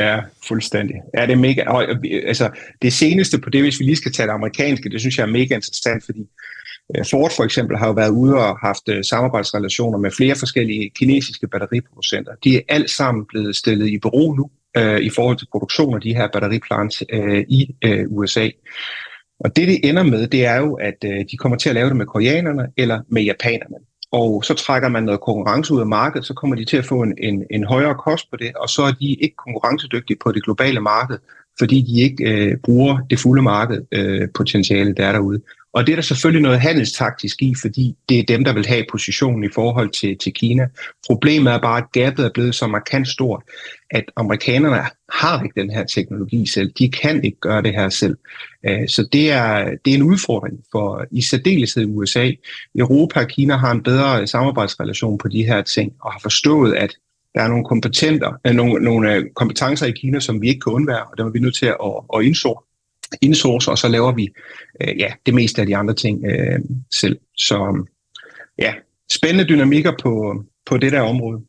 [0.00, 0.96] Ja, fuldstændig.
[1.18, 1.62] Ja, det er mega.
[1.66, 1.84] Og,
[2.26, 2.50] altså,
[2.82, 5.26] det seneste på det, hvis vi lige skal tage det amerikanske, det synes jeg er
[5.26, 6.26] mega interessant, fordi Øh,
[6.96, 10.90] Øh, Ford for eksempel har jo været ude og haft øh, samarbejdsrelationer med flere forskellige
[10.90, 12.32] kinesiske batteriproducenter.
[12.44, 16.00] De er alt sammen blevet stillet i bero nu øh, i forhold til produktion af
[16.00, 18.48] de her batteriplants øh, i øh, USA.
[19.40, 21.88] Og det, det ender med, det er jo, at øh, de kommer til at lave
[21.88, 23.76] det med koreanerne eller med japanerne.
[24.12, 27.02] Og så trækker man noget konkurrence ud af markedet, så kommer de til at få
[27.02, 30.44] en, en, en højere kost på det, og så er de ikke konkurrencedygtige på det
[30.44, 31.18] globale marked,
[31.58, 35.40] fordi de ikke øh, bruger det fulde marked øh, potentiale, der er derude.
[35.76, 38.84] Og det er der selvfølgelig noget handelstaktisk i, fordi det er dem, der vil have
[38.90, 40.68] positionen i forhold til, til Kina.
[41.06, 43.42] Problemet er bare, at gabet er blevet så markant stort,
[43.90, 44.76] at amerikanerne
[45.12, 46.72] har ikke den her teknologi selv.
[46.78, 48.16] De kan ikke gøre det her selv.
[48.68, 52.30] Øh, så det er, det er en udfordring for i særdeleshed i USA.
[52.78, 56.94] Europa og Kina har en bedre samarbejdsrelation på de her ting, og har forstået, at
[57.34, 60.72] der er nogle, kompetenter, øh, nogle, nogle øh, kompetencer i Kina, som vi ikke kan
[60.72, 61.76] undvære, og dem er vi nødt til at,
[62.16, 62.62] at indså
[63.20, 64.28] insource, og så laver vi
[64.80, 66.58] øh, ja, det meste af de andre ting øh,
[66.94, 67.18] selv.
[67.36, 67.86] Så
[68.58, 68.72] ja,
[69.12, 71.40] spændende dynamikker på, på det der område.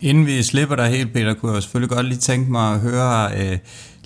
[0.00, 3.30] Inden vi slipper dig helt, Peter, kunne jeg selvfølgelig godt lige tænke mig at høre
[3.38, 3.58] øh,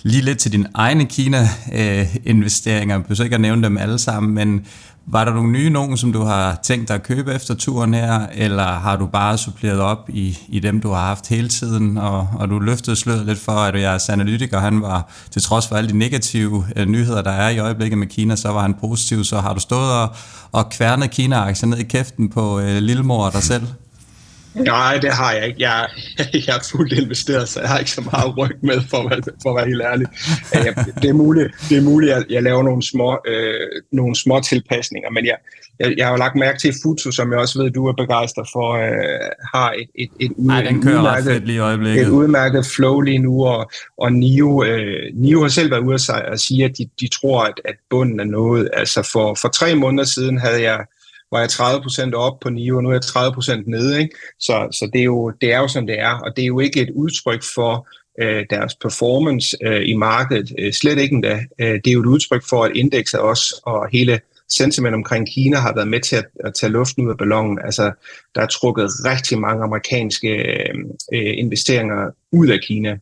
[0.03, 2.97] lige lidt til dine egne Kina-investeringer.
[2.97, 4.65] Øh, jeg behøver ikke at nævne dem alle sammen, men
[5.05, 8.27] var der nogle nye nogen, som du har tænkt dig at købe efter turen her,
[8.33, 12.27] eller har du bare suppleret op i, i dem, du har haft hele tiden, og,
[12.39, 15.89] og du løftede sløret lidt for, at jeres analytiker, han var, til trods for alle
[15.89, 19.39] de negative øh, nyheder, der er i øjeblikket med Kina, så var han positiv, så
[19.39, 20.15] har du stået og,
[20.51, 23.67] og kværnet Kina-aktier ned i kæften på øh, lillemor og dig selv?
[24.55, 25.61] Nej, det har jeg ikke.
[25.61, 25.87] Jeg,
[26.47, 29.11] jeg er fuldt investeret, så jeg har ikke så meget ryg med, for,
[29.43, 30.07] for at være helt ærlig.
[31.01, 35.09] Det er muligt, det er muligt at jeg laver nogle små, øh, nogle små tilpasninger,
[35.09, 35.35] men jeg,
[35.79, 38.47] jeg, jeg har jo lagt mærke til Futu, som jeg også ved, du er begejstret
[38.53, 42.01] for, øh, har et, et, et, Ej, den kører udmærket, lige øjeblikket.
[42.01, 45.97] et udmærket flow lige nu, og, og Nio, øh, Nio har selv været ude
[46.31, 48.69] at sige, at de, de tror, at, at bunden er noget.
[48.73, 50.85] Altså for, for tre måneder siden havde jeg
[51.31, 54.01] var jeg 30% op på NIO, og nu er jeg 30 nede.
[54.01, 54.15] Ikke?
[54.39, 56.59] Så, så det, er jo, det er jo, som det er, og det er jo
[56.59, 57.87] ikke et udtryk for
[58.19, 60.51] øh, deres performance øh, i markedet.
[60.59, 61.45] Øh, slet ikke endda.
[61.59, 64.19] Øh, det er jo et udtryk for, at indekset også og hele
[64.49, 67.59] sentiment omkring Kina har været med til at, at tage luften ud af ballonen.
[67.63, 67.91] Altså,
[68.35, 70.75] der er trukket rigtig mange amerikanske øh,
[71.13, 72.97] øh investeringer ud af Kina.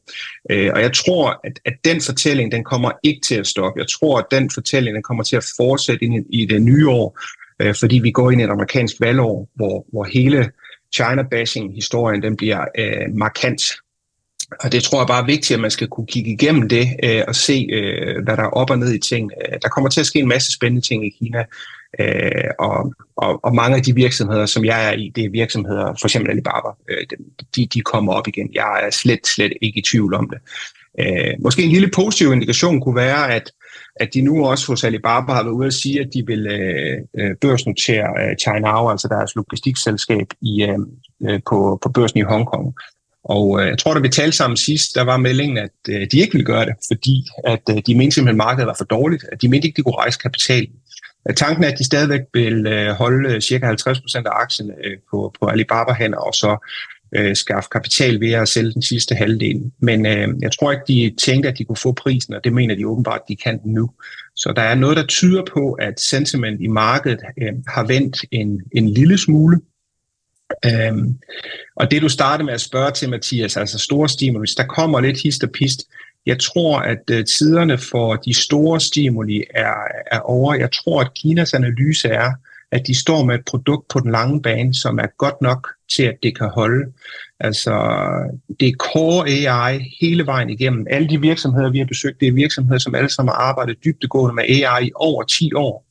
[0.52, 3.80] Øh, og jeg tror, at, at den fortælling, den kommer ikke til at stoppe.
[3.80, 6.90] Jeg tror, at den fortælling, den kommer til at fortsætte ind i, i det nye
[6.90, 7.20] år
[7.60, 10.52] øh, fordi vi går ind i et amerikansk valgår, hvor, hvor hele
[10.96, 13.62] China-bashing-historien den bliver øh, markant.
[14.60, 17.24] Og det tror jeg bare er vigtigt, at man skal kunne kigge igennem det øh,
[17.28, 19.32] og se, øh, hvad der er op og ned i ting.
[19.42, 21.44] Øh, der kommer til at ske en masse spændende ting i Kina,
[22.00, 25.86] øh, og, og, og mange af de virksomheder, som jeg er i, det er virksomheder,
[25.86, 27.06] for eksempel Alibaba, øh,
[27.56, 28.50] de, de kommer op igen.
[28.54, 30.40] Jeg er slet, slet ikke i tvivl om det.
[31.00, 33.52] Øh, måske en lille positiv indikation kunne være, at,
[33.96, 36.98] at de nu også hos Alibaba har været ude at sige, at de vil øh,
[37.18, 40.78] øh børsnotere øh, China, altså deres logistikselskab i, øh,
[41.30, 42.74] øh på, på børsen i Hongkong.
[43.24, 46.20] Og øh, jeg tror, da vi talte sammen sidst, der var meldingen, at øh, de
[46.20, 49.26] ikke ville gøre det, fordi at øh, de mente simpelthen, at markedet var for dårligt.
[49.32, 50.68] At de mente ikke, de kunne rejse kapital.
[51.30, 55.34] Øh, tanken er, at de stadigvæk vil øh, holde cirka 50% af aktien øh, på,
[55.40, 56.68] på Alibaba hænder, og så
[57.16, 59.72] øh, skaffe kapital ved at sælge den sidste halvdel.
[59.80, 62.76] Men øh, jeg tror ikke, de tænkte, at de kunne få prisen, og det mener
[62.76, 63.92] de åbenbart, at de kan nu.
[64.36, 68.62] Så der er noget, der tyder på, at sentiment i markedet øh, har vendt en,
[68.72, 69.60] en lille smule.
[70.66, 71.18] Øhm,
[71.76, 75.22] og det du startede med at spørge til, Mathias, altså store stimuli, der kommer lidt
[75.22, 75.82] hist og pist.
[76.26, 79.74] Jeg tror, at øh, tiderne for de store stimuli er,
[80.12, 80.54] er over.
[80.54, 82.32] Jeg tror, at Kinas analyse er,
[82.72, 86.04] at de står med et produkt på den lange bane, som er godt nok til,
[86.04, 86.92] at det kan holde.
[87.40, 87.72] Altså,
[88.60, 90.88] det er core AI hele vejen igennem.
[90.90, 94.36] Alle de virksomheder, vi har besøgt, det er virksomheder, som alle sammen har arbejdet dybdegående
[94.36, 95.86] med AI i over 10 år.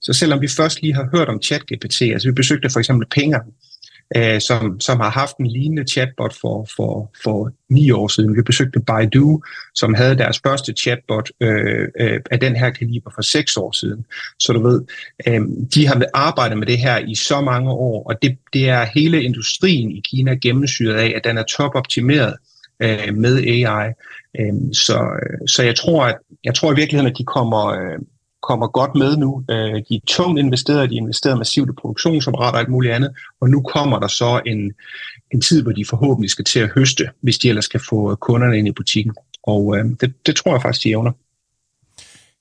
[0.00, 3.40] Så selvom vi først lige har hørt om ChatGPT, altså vi besøgte for eksempel Pinger,
[4.16, 8.36] øh, som, som har haft en lignende chatbot for, for, for ni år siden.
[8.36, 9.42] Vi besøgte Baidu,
[9.74, 14.04] som havde deres første chatbot øh, øh, af den her kaliber for seks år siden.
[14.38, 14.82] Så du ved,
[15.26, 15.40] øh,
[15.74, 19.22] de har arbejdet med det her i så mange år, og det, det er hele
[19.22, 22.34] industrien i Kina gennemsyret af, at den er topoptimeret
[22.82, 23.92] øh, med AI.
[24.40, 27.98] Øh, så, øh, så jeg tror, at jeg tror i virkeligheden, at de kommer, øh,
[28.42, 29.44] kommer godt med nu.
[29.50, 33.10] Øh, de er tungt investeret, de investerer massivt i produktionsapparater og alt muligt andet,
[33.40, 34.72] og nu kommer der så en,
[35.34, 38.58] en tid, hvor de forhåbentlig skal til at høste, hvis de ellers kan få kunderne
[38.58, 39.14] ind i butikken.
[39.42, 41.12] Og øh, det, det tror jeg faktisk, de evner.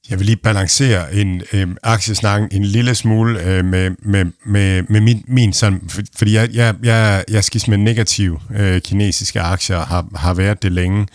[0.10, 5.02] Jeg vil lige balancere en øh, aktiesnak en lille smule øh, med, med, med, med
[5.02, 9.80] min, min sådan, for, fordi jeg, jeg, jeg, jeg skis med negativ øh, kinesiske aktier,
[9.80, 11.08] har, har været det længe,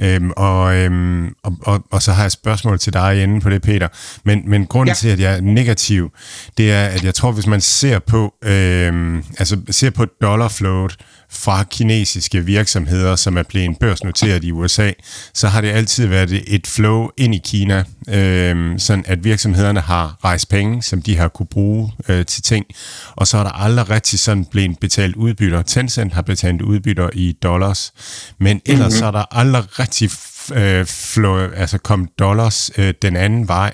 [0.00, 3.50] øhm, og, øhm, og, og, og så har jeg et spørgsmål til dig inde på
[3.50, 3.88] det, Peter.
[4.24, 4.94] Men, men grunden ja.
[4.94, 6.10] til, at jeg er negativ,
[6.58, 10.96] det er, at jeg tror, hvis man ser på, øh, altså ser på dollar float,
[11.32, 14.90] fra kinesiske virksomheder, som er blevet børsnoteret i USA,
[15.34, 20.16] så har det altid været et flow ind i Kina, øh, sådan at virksomhederne har
[20.24, 22.66] rejst penge, som de har kunne bruge øh, til ting,
[23.16, 25.62] og så er der aldrig rigtig sådan blevet betalt udbytter.
[25.62, 27.92] Tencent har betalt udbytter i dollars,
[28.38, 29.06] men ellers mm-hmm.
[29.06, 30.10] er der aldrig rigtig
[30.54, 33.72] øh, flå, altså kom dollars øh, den anden vej.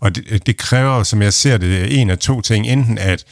[0.00, 2.66] Og det, øh, det kræver, som jeg ser det, en af to ting.
[2.66, 3.24] Enten at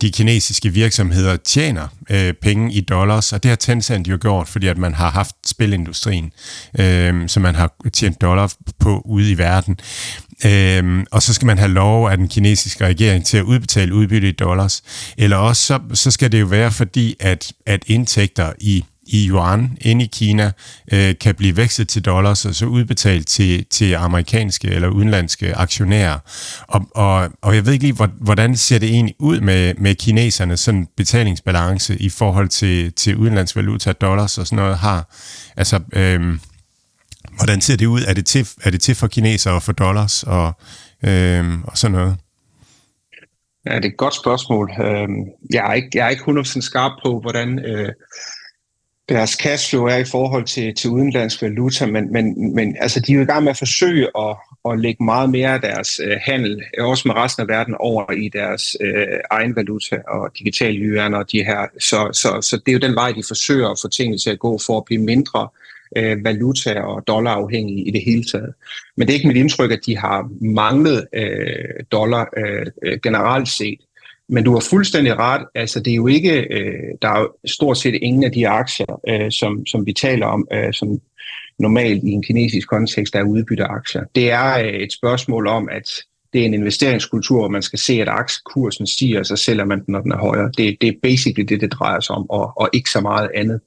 [0.00, 4.66] de kinesiske virksomheder tjener øh, penge i dollars, og det har Tencent jo gjort, fordi
[4.66, 6.32] at man har haft spilindustrien,
[6.78, 9.80] øh, som man har tjent dollar på ude i verden.
[10.44, 14.28] Øhm, og så skal man have lov af den kinesiske regering til at udbetale udbytte
[14.28, 14.82] i dollars.
[15.18, 19.78] Eller også så, så skal det jo være fordi, at, at indtægter i i yuan
[19.80, 20.52] ind i Kina
[20.92, 26.18] øh, kan blive vekslet til dollars og så udbetalt til, til amerikanske eller udenlandske aktionærer.
[26.68, 30.60] Og, og, og jeg ved ikke lige, hvordan ser det egentlig ud med, med kinesernes
[30.60, 35.14] sådan betalingsbalance i forhold til, til udenlandsk valuta, dollars og sådan noget har.
[35.56, 36.38] Altså, øh,
[37.36, 38.02] hvordan ser det ud?
[38.02, 40.52] Er det til, er det til for kinesere og for dollars og,
[41.04, 42.16] øh, og sådan noget?
[43.66, 44.70] Ja, det er et godt spørgsmål.
[44.70, 47.92] Øhm, jeg er ikke, jeg er ikke 100% skarp på, hvordan øh,
[49.14, 53.16] deres cashflow er i forhold til, til udenlandsk valuta, men, men, men altså, de er
[53.16, 54.36] jo i gang med at forsøge at,
[54.70, 58.12] at lægge meget mere af deres øh, handel, øh, også med resten af verden, over
[58.12, 61.66] i deres øh, egen valuta og digitale yuan og de her.
[61.78, 64.38] Så, så, så det er jo den vej, de forsøger at få tingene til at
[64.38, 65.48] gå for at blive mindre
[65.96, 68.54] øh, valuta- og dollarafhængige i det hele taget.
[68.96, 73.48] Men det er ikke mit indtryk, at de har manglet øh, dollar øh, øh generelt
[73.48, 73.80] set.
[74.30, 75.46] Men du har fuldstændig ret.
[75.54, 79.00] Altså, det er jo ikke, øh, der er jo stort set ingen af de aktier,
[79.08, 81.00] øh, som, som vi taler om, øh, som
[81.58, 84.04] normalt i en kinesisk kontekst er udbytteaktier.
[84.14, 85.90] Det er øh, et spørgsmål om, at
[86.32, 89.92] det er en investeringskultur, hvor man skal se, at aktiekursen stiger, så sælger man den,
[89.92, 90.50] når den er højere.
[90.56, 93.60] Det, det er basically det, det drejer sig om, og, og ikke så meget andet.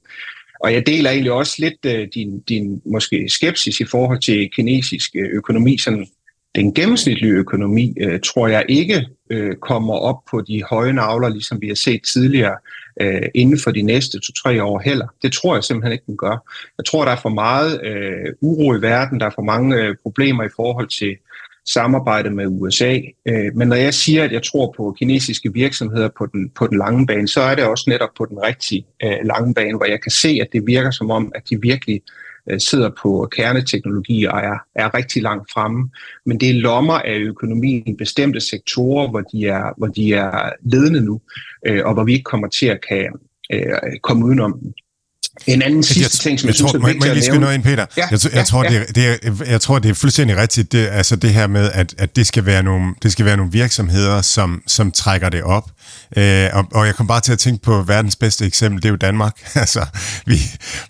[0.60, 5.10] Og jeg deler egentlig også lidt øh, din, din måske skepsis i forhold til kinesisk
[5.16, 6.06] øh, økonomi sådan
[6.54, 11.60] den gennemsnitlige økonomi, øh, tror jeg ikke øh, kommer op på de høje navler, ligesom
[11.60, 12.56] vi har set tidligere,
[13.00, 15.06] øh, inden for de næste to-tre år heller.
[15.22, 16.50] Det tror jeg simpelthen ikke, den gør.
[16.78, 19.96] Jeg tror, der er for meget øh, uro i verden, der er for mange øh,
[20.02, 21.16] problemer i forhold til
[21.66, 23.00] samarbejde med USA.
[23.26, 26.78] Øh, men når jeg siger, at jeg tror på kinesiske virksomheder på den, på den
[26.78, 30.02] lange bane, så er det også netop på den rigtige øh, lange bane, hvor jeg
[30.02, 32.02] kan se, at det virker som om, at de virkelig
[32.50, 35.90] Øh, sidder på kerneteknologi og er, er rigtig langt fremme.
[36.26, 41.00] Men det er lommer af økonomien, bestemte sektorer, hvor de er, hvor de er ledende
[41.00, 41.20] nu,
[41.66, 43.12] øh, og hvor vi ikke kommer til at kan
[43.52, 44.72] øh, komme udenom dem.
[45.46, 47.40] En anden sidste jeg, ting, som jeg, jeg, synes tror, er vigtigt at lige skyde
[47.40, 47.54] nævne.
[47.54, 47.86] ind, Peter?
[47.96, 48.70] Ja, jeg, jeg, ja, tror, ja.
[48.70, 51.94] det, det er, jeg tror, det er fuldstændig rigtigt, det, altså det her med, at,
[51.98, 55.70] at det, skal være nogle, det skal være nogle virksomheder, som, som trækker det op.
[56.16, 58.90] Øh, og, og jeg kom bare til at tænke på verdens bedste eksempel, det er
[58.90, 59.34] jo Danmark.
[59.54, 59.86] altså,
[60.26, 60.38] vi,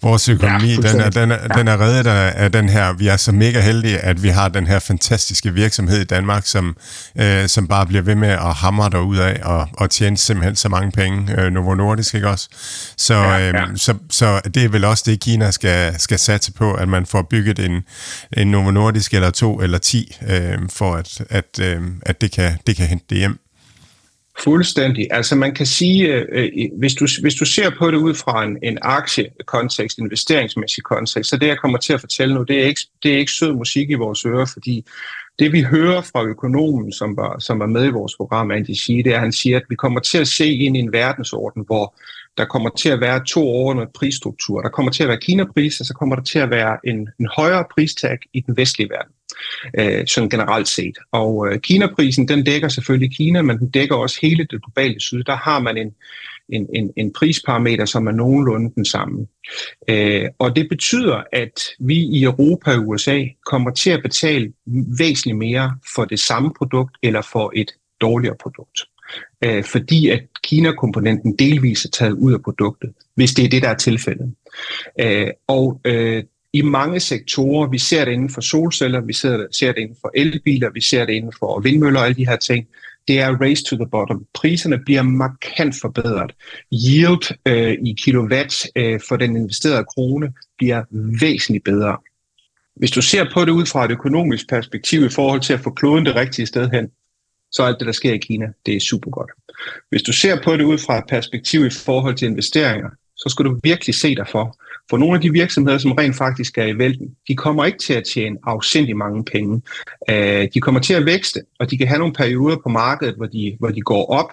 [0.02, 1.58] vores økonomi, Ja, den, er, den, er, ja.
[1.58, 4.66] den er reddet af, den her, vi er så mega heldige, at vi har den
[4.66, 6.76] her fantastiske virksomhed i Danmark, som,
[7.18, 10.68] øh, som bare bliver ved med at hamre derud af og, og tjene simpelthen så
[10.68, 11.40] mange penge.
[11.40, 12.48] Øh, Novo Nordisk, ikke også?
[12.96, 13.60] Så, Ja, ja, ja.
[13.60, 13.94] ja.
[14.10, 17.58] Så, det er vel også det, Kina skal, skal satse på, at man får bygget
[17.58, 17.82] en,
[18.36, 22.58] en Novo Nordisk eller to eller ti, øh, for at, at, øh, at det, kan,
[22.66, 23.38] det kan hente det hjem.
[24.38, 25.08] Fuldstændig.
[25.10, 28.58] Altså man kan sige, øh, hvis, du, hvis du ser på det ud fra en,
[28.62, 32.80] en aktiekontekst, investeringsmæssig kontekst, så det jeg kommer til at fortælle nu, det er ikke,
[33.02, 34.84] det er ikke sød musik i vores ører, fordi
[35.38, 39.02] det vi hører fra økonomen, som var, som var med i vores program, Andy Shee,
[39.02, 41.62] det er, at han siger, at vi kommer til at se ind i en verdensorden,
[41.66, 41.94] hvor
[42.36, 44.62] der kommer til at være to overordnede prisstrukturer.
[44.62, 47.64] Der kommer til at være Kina-priser, så kommer der til at være en, en højere
[47.74, 49.14] pristag i den vestlige verden
[49.78, 50.98] øh, sådan generelt set.
[51.12, 55.22] Og øh, Kina-prisen, den dækker selvfølgelig Kina, men den dækker også hele det globale syd.
[55.22, 55.94] Der har man en,
[56.48, 59.26] en, en, en prisparameter, som er nogenlunde den samme.
[59.88, 64.52] Øh, og det betyder, at vi i Europa og USA kommer til at betale
[64.98, 67.70] væsentligt mere for det samme produkt eller for et
[68.00, 68.78] dårligere produkt.
[69.44, 73.68] Øh, fordi at Kina-komponenten delvis er taget ud af produktet, hvis det er det, der
[73.68, 74.34] er tilfældet.
[75.00, 76.24] Øh, og øh,
[76.54, 77.68] i mange sektorer.
[77.68, 80.80] Vi ser det inden for solceller, vi ser det, ser det inden for elbiler, vi
[80.80, 82.66] ser det inden for vindmøller og alle de her ting.
[83.08, 84.26] Det er race to the bottom.
[84.34, 86.32] Priserne bliver markant forbedret.
[86.72, 90.82] Yield øh, i kilowatt øh, for den investerede krone bliver
[91.20, 91.96] væsentligt bedre.
[92.76, 95.70] Hvis du ser på det ud fra et økonomisk perspektiv i forhold til at få
[95.70, 96.90] kloden det rigtige sted hen,
[97.54, 99.30] så alt det, der sker i Kina, det er super godt.
[99.90, 103.44] Hvis du ser på det ud fra et perspektiv i forhold til investeringer, så skal
[103.44, 104.56] du virkelig se dig for,
[104.90, 107.94] for nogle af de virksomheder, som rent faktisk er i vælten, de kommer ikke til
[107.94, 109.62] at tjene afsindig mange penge.
[110.10, 113.26] Øh, de kommer til at vækste, og de kan have nogle perioder på markedet, hvor
[113.26, 114.32] de, hvor de går op,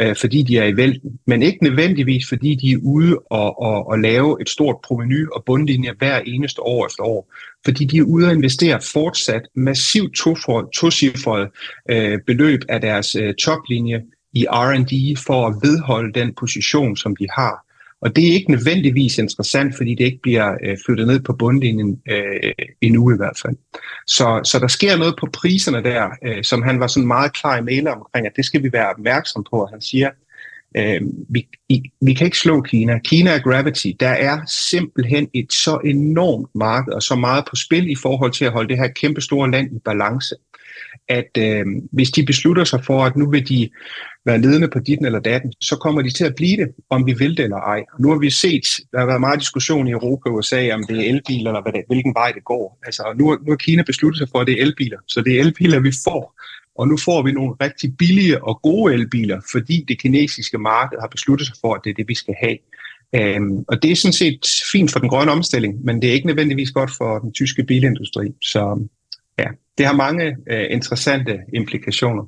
[0.00, 1.10] Øh, fordi de er i vælten.
[1.26, 5.44] Men ikke nødvendigvis, fordi de er ude og, og, og lave et stort proveny og
[5.44, 7.32] bundlinje hver eneste år efter år.
[7.64, 10.16] Fordi de er ude og investere fortsat massivt
[10.74, 11.50] tocifrede
[11.92, 17.26] uh, beløb af deres øh, toplinje i R&D for at vedholde den position, som de
[17.30, 17.71] har.
[18.02, 22.00] Og det er ikke nødvendigvis interessant, fordi det ikke bliver øh, flyttet ned på bundlinjen
[22.10, 23.56] øh, endnu i hvert fald.
[24.06, 27.58] Så, så der sker noget på priserne der, øh, som han var sådan meget klar
[27.58, 29.68] i mailer omkring, at det skal vi være opmærksom på.
[29.72, 30.10] Han siger,
[30.76, 32.98] øh, vi, i, vi kan ikke slå Kina.
[32.98, 33.88] Kina er gravity.
[34.00, 34.38] Der er
[34.70, 38.68] simpelthen et så enormt marked og så meget på spil i forhold til at holde
[38.68, 40.34] det her kæmpe store land i balance
[41.08, 43.70] at øh, hvis de beslutter sig for, at nu vil de
[44.24, 47.12] være ledende på dit eller datten, så kommer de til at blive det, om vi
[47.12, 47.84] vil det eller ej.
[48.00, 50.96] Nu har vi set, der har været meget diskussion i Europa og USA, om det
[50.98, 52.78] er elbiler eller hvad det, hvilken vej det går.
[52.86, 55.40] Altså, nu, nu har Kina besluttet sig for, at det er elbiler, så det er
[55.40, 56.40] elbiler, vi får.
[56.78, 61.08] Og nu får vi nogle rigtig billige og gode elbiler, fordi det kinesiske marked har
[61.08, 62.58] besluttet sig for, at det er det, vi skal have.
[63.14, 66.26] Øhm, og det er sådan set fint for den grønne omstilling, men det er ikke
[66.26, 68.26] nødvendigvis godt for den tyske bilindustri.
[68.42, 68.88] Så
[69.78, 72.22] det har mange øh, interessante implikationer.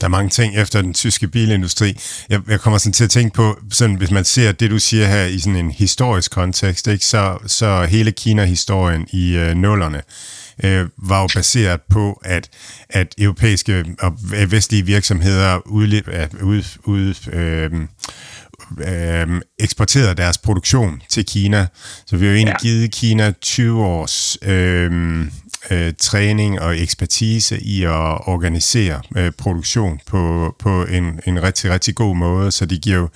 [0.00, 1.96] Der er mange ting efter den tyske bilindustri.
[2.30, 5.06] Jeg, jeg kommer sådan til at tænke på, sådan, hvis man ser det, du siger
[5.06, 10.02] her i sådan en historisk kontekst, ikke, så, så hele Kina-historien i øh, nullerne
[10.64, 12.48] øh, var jo baseret på, at,
[12.88, 14.12] at europæiske og
[14.50, 16.08] vestlige virksomheder udlip,
[16.42, 17.70] ud, ud, øh,
[18.88, 21.66] øh, eksporterede deres produktion til Kina.
[22.06, 22.68] Så vi har jo egentlig ja.
[22.68, 25.26] givet Kina 20 års øh,
[25.70, 31.94] øh, træning og ekspertise i at organisere øh, produktion på, på en, en rigtig, rigtig
[31.94, 33.08] god måde, så det giver jo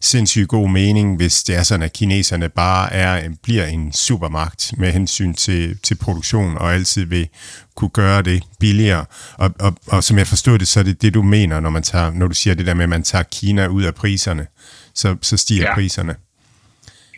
[0.00, 4.92] sindssygt god mening, hvis det er sådan, at kineserne bare er, bliver en supermagt med
[4.92, 7.28] hensyn til, til produktion og altid vil
[7.74, 9.04] kunne gøre det billigere.
[9.34, 11.82] Og, og, og som jeg forstod det, så er det det, du mener, når, man
[11.82, 14.46] tager, når du siger det der med, at man tager Kina ud af priserne,
[14.94, 15.74] så, så stiger ja.
[15.74, 16.14] priserne.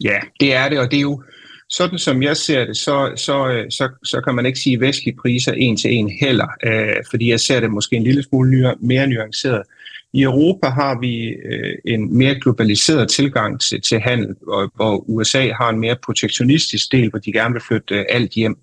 [0.01, 1.22] Ja, det er det, og det er jo
[1.70, 5.16] sådan som jeg ser det, så, så, øh, så, så kan man ikke sige vestlige
[5.22, 8.74] priser en til en heller, øh, fordi jeg ser det måske en lille smule nye,
[8.80, 9.62] mere nuanceret.
[10.12, 15.52] I Europa har vi øh, en mere globaliseret tilgang til, til handel, og, hvor USA
[15.52, 18.58] har en mere protektionistisk del, hvor de gerne vil flytte øh, alt hjem,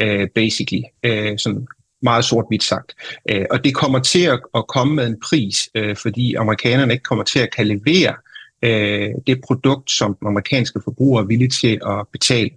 [0.00, 1.66] øh, basically, øh, sådan
[2.02, 2.94] meget sort-hvidt sagt.
[3.30, 7.02] Øh, og det kommer til at, at komme med en pris, øh, fordi amerikanerne ikke
[7.02, 8.14] kommer til at kan levere
[8.62, 12.50] øh, det produkt, som den amerikanske forbruger er villig til at betale.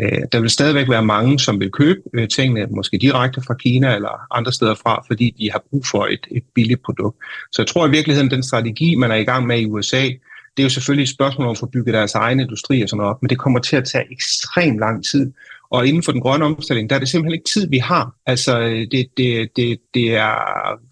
[0.00, 3.94] Øh, der vil stadigvæk være mange, som vil købe øh, tingene, måske direkte fra Kina
[3.94, 7.16] eller andre steder fra, fordi de har brug for et, et billigt produkt.
[7.52, 10.02] Så jeg tror i virkeligheden, den strategi, man er i gang med i USA,
[10.56, 12.98] Det er jo selvfølgelig et spørgsmål om at få bygget deres egen industri og sådan
[12.98, 15.32] noget op, men det kommer til at tage ekstremt lang tid.
[15.70, 18.14] Og inden for den grønne omstilling, der er det simpelthen ikke tid, vi har.
[18.26, 20.34] Altså, øh, det, det, det, det er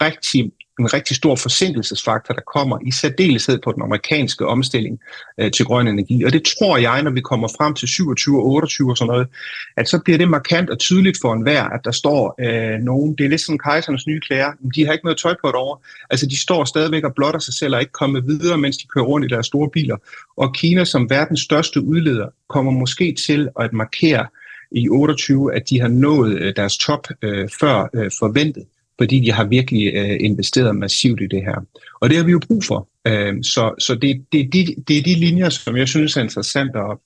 [0.02, 5.00] rigtig en rigtig stor forsinkelsesfaktor, der kommer i særdeleshed på den amerikanske omstilling
[5.38, 6.24] øh, til grøn energi.
[6.24, 9.28] Og det tror jeg, når vi kommer frem til 27 og 28 og sådan noget,
[9.76, 13.24] at så bliver det markant og tydeligt for enhver, at der står øh, nogen, det
[13.24, 15.76] er lidt som kejsernes nye klæder, de har ikke noget tøj på et over.
[16.10, 19.04] Altså de står stadigvæk og blotter sig selv og ikke kommer videre, mens de kører
[19.04, 19.96] rundt i deres store biler.
[20.36, 24.26] Og Kina som verdens største udleder kommer måske til at markere
[24.72, 28.64] i 28, at de har nået øh, deres top øh, før øh, forventet
[29.00, 31.66] fordi de har virkelig øh, investeret massivt i det her.
[32.00, 32.88] Og det har vi jo brug for.
[33.08, 36.70] Øh, så så det, det, det, det er de linjer, som jeg synes er interessant
[36.76, 36.98] at,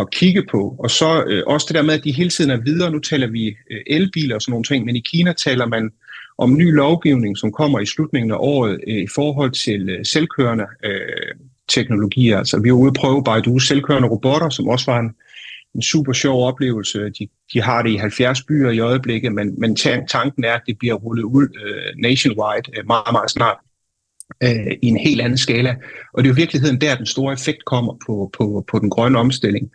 [0.00, 0.76] at kigge på.
[0.78, 2.90] Og så øh, også det der med, at de hele tiden er videre.
[2.90, 5.90] Nu taler vi øh, elbiler og sådan nogle ting, men i Kina taler man
[6.38, 10.66] om ny lovgivning, som kommer i slutningen af året øh, i forhold til øh, selvkørende
[10.84, 11.34] øh,
[11.68, 12.38] teknologier.
[12.38, 15.10] Altså vi har ude at prøve Baidu selvkørende robotter, som også var en,
[15.74, 17.10] en super sjov oplevelse.
[17.18, 19.76] De, de har det i 70 byer i øjeblikket, men, men
[20.08, 23.56] tanken er, at det bliver rullet ud øh, nationwide øh, meget, meget snart
[24.42, 25.76] øh, i en helt anden skala.
[26.14, 28.90] Og det er jo i virkeligheden der, den store effekt kommer på, på, på den
[28.90, 29.70] grønne omstilling.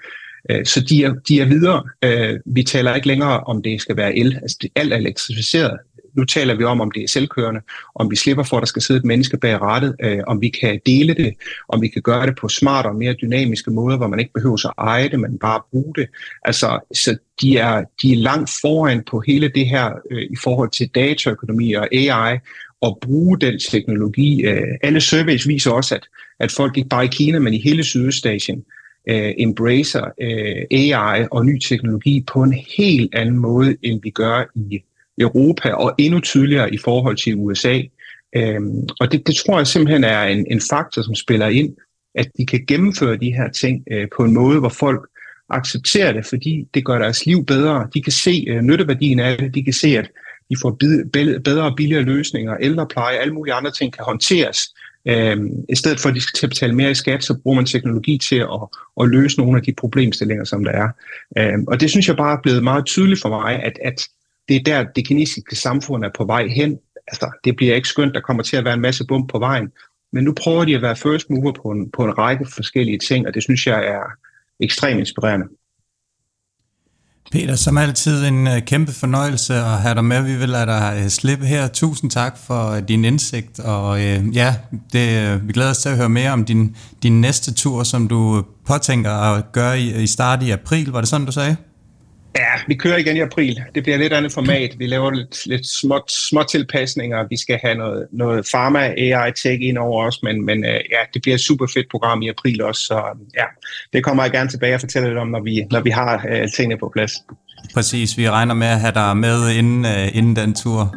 [0.52, 1.84] Øh, så de er, de er videre.
[2.04, 4.40] Øh, vi taler ikke længere om, det skal være el.
[4.42, 5.80] Altså, det er elektrificeret.
[6.14, 7.62] Nu taler vi om, om det er selvkørende,
[7.96, 10.50] om vi slipper for, at der skal sidde et menneske bag rattet, øh, om vi
[10.50, 11.34] kan dele det,
[11.70, 14.68] om vi kan gøre det på smartere og mere dynamiske måder, hvor man ikke behøver
[14.68, 16.08] at eje det, men bare bruge det.
[16.46, 20.70] Altså, så de er, de er langt foran på hele det her øh, i forhold
[20.70, 22.38] til dataøkonomi og AI,
[22.82, 24.46] og bruge den teknologi.
[24.46, 26.08] Øh, alle surveys viser også, at,
[26.40, 28.64] at folk ikke bare i Kina, men i hele Sydøstasien,
[29.10, 34.46] øh, embracer øh, AI og ny teknologi på en helt anden måde, end vi gør
[34.56, 34.84] i
[35.20, 37.82] Europa, og endnu tydeligere i forhold til USA.
[38.36, 41.76] Øhm, og det, det tror jeg simpelthen er en, en faktor, som spiller ind,
[42.16, 45.10] at de kan gennemføre de her ting øh, på en måde, hvor folk
[45.50, 47.88] accepterer det, fordi det gør deres liv bedre.
[47.94, 50.12] De kan se øh, nytteværdien af det, de kan se, at
[50.50, 50.78] de får
[51.44, 54.60] bedre og billigere løsninger, ældrepleje, alle mulige andre ting kan håndteres.
[55.06, 57.56] Øhm, I stedet for, at de skal til at betale mere i skat, så bruger
[57.56, 58.68] man teknologi til at,
[59.02, 60.90] at løse nogle af de problemstillinger, som der er.
[61.38, 64.08] Øhm, og det synes jeg bare er blevet meget tydeligt for mig, at, at
[64.50, 66.78] det er der, det kinesiske samfund er på vej hen.
[67.08, 69.68] Altså, det bliver ikke skønt, der kommer til at være en masse bump på vejen.
[70.14, 73.28] Men nu prøver de at være first mover på en, på en række forskellige ting,
[73.28, 74.04] og det synes jeg er
[74.60, 75.46] ekstremt inspirerende.
[77.32, 80.24] Peter, som altid en øh, kæmpe fornøjelse at have dig med.
[80.24, 81.68] Vi vil lade dig øh, slippe her.
[81.68, 84.56] Tusind tak for øh, din indsigt, og øh, ja,
[84.94, 88.46] det, vi glæder os til at høre mere om din, din næste tur, som du
[88.68, 90.92] påtænker at gøre i, i start i april.
[90.92, 91.56] Var det sådan, du sagde?
[92.36, 93.62] Ja, vi kører igen i april.
[93.76, 94.76] Det bliver lidt andet format.
[94.78, 97.28] Vi laver lidt, lidt små, små tilpasninger.
[97.30, 101.02] Vi skal have noget, noget pharma AI tech ind over os, men, men uh, ja,
[101.14, 102.82] det bliver et super fedt program i april også.
[102.82, 103.02] Så
[103.38, 103.44] ja,
[103.94, 106.50] det kommer jeg gerne tilbage og fortælle lidt om, når vi, når vi har uh,
[106.56, 107.12] tingene på plads.
[107.74, 110.96] Præcis, vi regner med at have dig med inden, uh, inden den tur.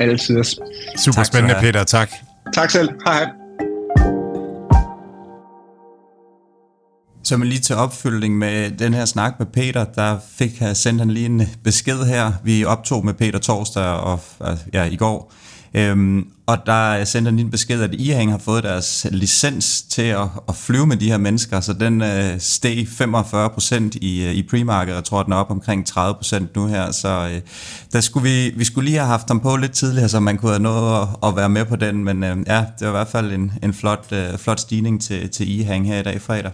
[0.00, 0.44] Altid.
[0.44, 1.84] Super tak spændende, Peter.
[1.84, 2.10] Tak.
[2.54, 2.88] Tak selv.
[3.06, 3.39] Hej hej.
[7.30, 11.10] Så lige til opfølgning med den her snak med Peter, der fik jeg sendt han
[11.10, 12.32] lige en øh, besked her.
[12.44, 15.32] Vi optog med Peter torsdag og øh, ja, i går.
[15.74, 20.02] Øhm, og der sendte han lige en besked, at IHANG har fået deres licens til
[20.02, 24.42] at, at flyve med de her mennesker, så den øh, steg 45 procent i, i
[24.42, 24.96] premarkedet.
[24.96, 27.40] Jeg tror, den er op omkring 30 procent nu her, så øh,
[27.92, 30.50] der skulle vi, vi skulle lige have haft dem på lidt tidligere, så man kunne
[30.50, 33.08] have nået at, at være med på den, men øh, ja, det var i hvert
[33.08, 36.52] fald en, en flot, øh, flot stigning til, til IHANG her i dag fredag.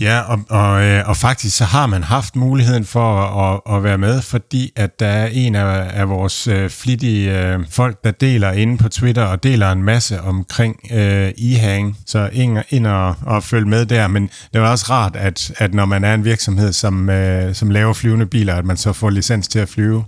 [0.00, 3.98] Ja, og, og, øh, og faktisk så har man haft muligheden for at, at være
[3.98, 8.52] med, fordi at der er en af, af vores øh, flittige øh, folk, der deler
[8.52, 13.42] inde på Twitter og deler en masse omkring øh, e-hang, så ind, ind og, og
[13.42, 14.08] følge med der.
[14.08, 17.70] Men det er også rart, at, at når man er en virksomhed, som, øh, som
[17.70, 20.04] laver flyvende biler, at man så får licens til at flyve,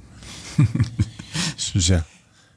[1.56, 2.00] synes jeg.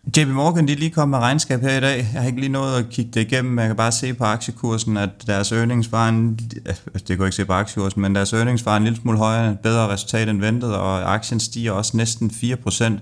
[0.08, 1.98] JP Morgan, de lige kommet med regnskab her i dag.
[2.14, 3.60] Jeg har ikke lige nået at kigge det igennem.
[3.60, 6.36] Jeg kan bare se på aktiekursen, at deres earnings var en...
[6.36, 9.58] Det kan jeg ikke se på aktiekursen, men deres earnings var en lille smule højere,
[9.64, 12.94] bedre resultat end ventet, og aktien stiger også næsten 4%.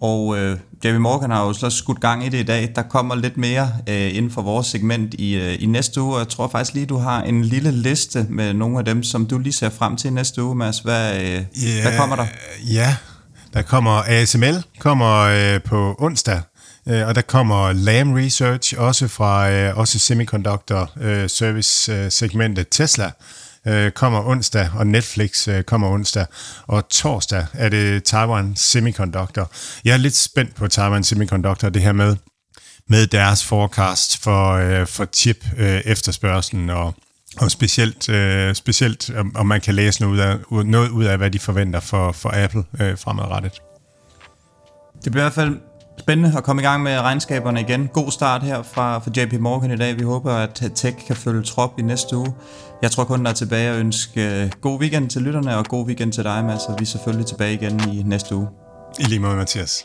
[0.00, 2.72] Og øh, JP Morgan har jo så skudt gang i det i dag.
[2.76, 6.28] Der kommer lidt mere øh, inden for vores segment i, øh, i næste uge, jeg
[6.28, 9.52] tror faktisk lige, du har en lille liste med nogle af dem, som du lige
[9.52, 10.78] ser frem til næste uge, Mads.
[10.78, 11.44] Hvad, øh, yeah,
[11.82, 12.26] hvad kommer der?
[12.70, 12.96] Ja,
[13.54, 16.42] der kommer ASML kommer øh, på onsdag,
[16.88, 22.66] øh, og der kommer Lam Research også fra øh, også semiconductor øh, service øh, segmentet
[22.70, 23.10] Tesla
[23.66, 26.26] øh, kommer onsdag, og Netflix øh, kommer onsdag,
[26.66, 29.50] og torsdag er det Taiwan Semiconductor.
[29.84, 32.16] Jeg er lidt spændt på Taiwan Semiconductor, det her med,
[32.88, 36.94] med deres forecast for, øh, for chip øh, efterspørgselen og
[37.40, 41.30] og specielt, øh, specielt om, man kan læse noget ud, af, noget ud af, hvad
[41.30, 43.52] de forventer for, for Apple øh, fremadrettet.
[45.04, 45.56] Det bliver i hvert fald
[45.98, 47.88] spændende at komme i gang med regnskaberne igen.
[47.92, 49.98] God start her fra, fra JP Morgan i dag.
[49.98, 52.34] Vi håber, at Tech kan følge trop i næste uge.
[52.82, 55.86] Jeg tror kun, der er tilbage at ønske øh, god weekend til lytterne, og god
[55.86, 56.62] weekend til dig, Mads.
[56.68, 58.48] Og vi er selvfølgelig tilbage igen i næste uge.
[59.00, 59.84] I lige måde, Mathias.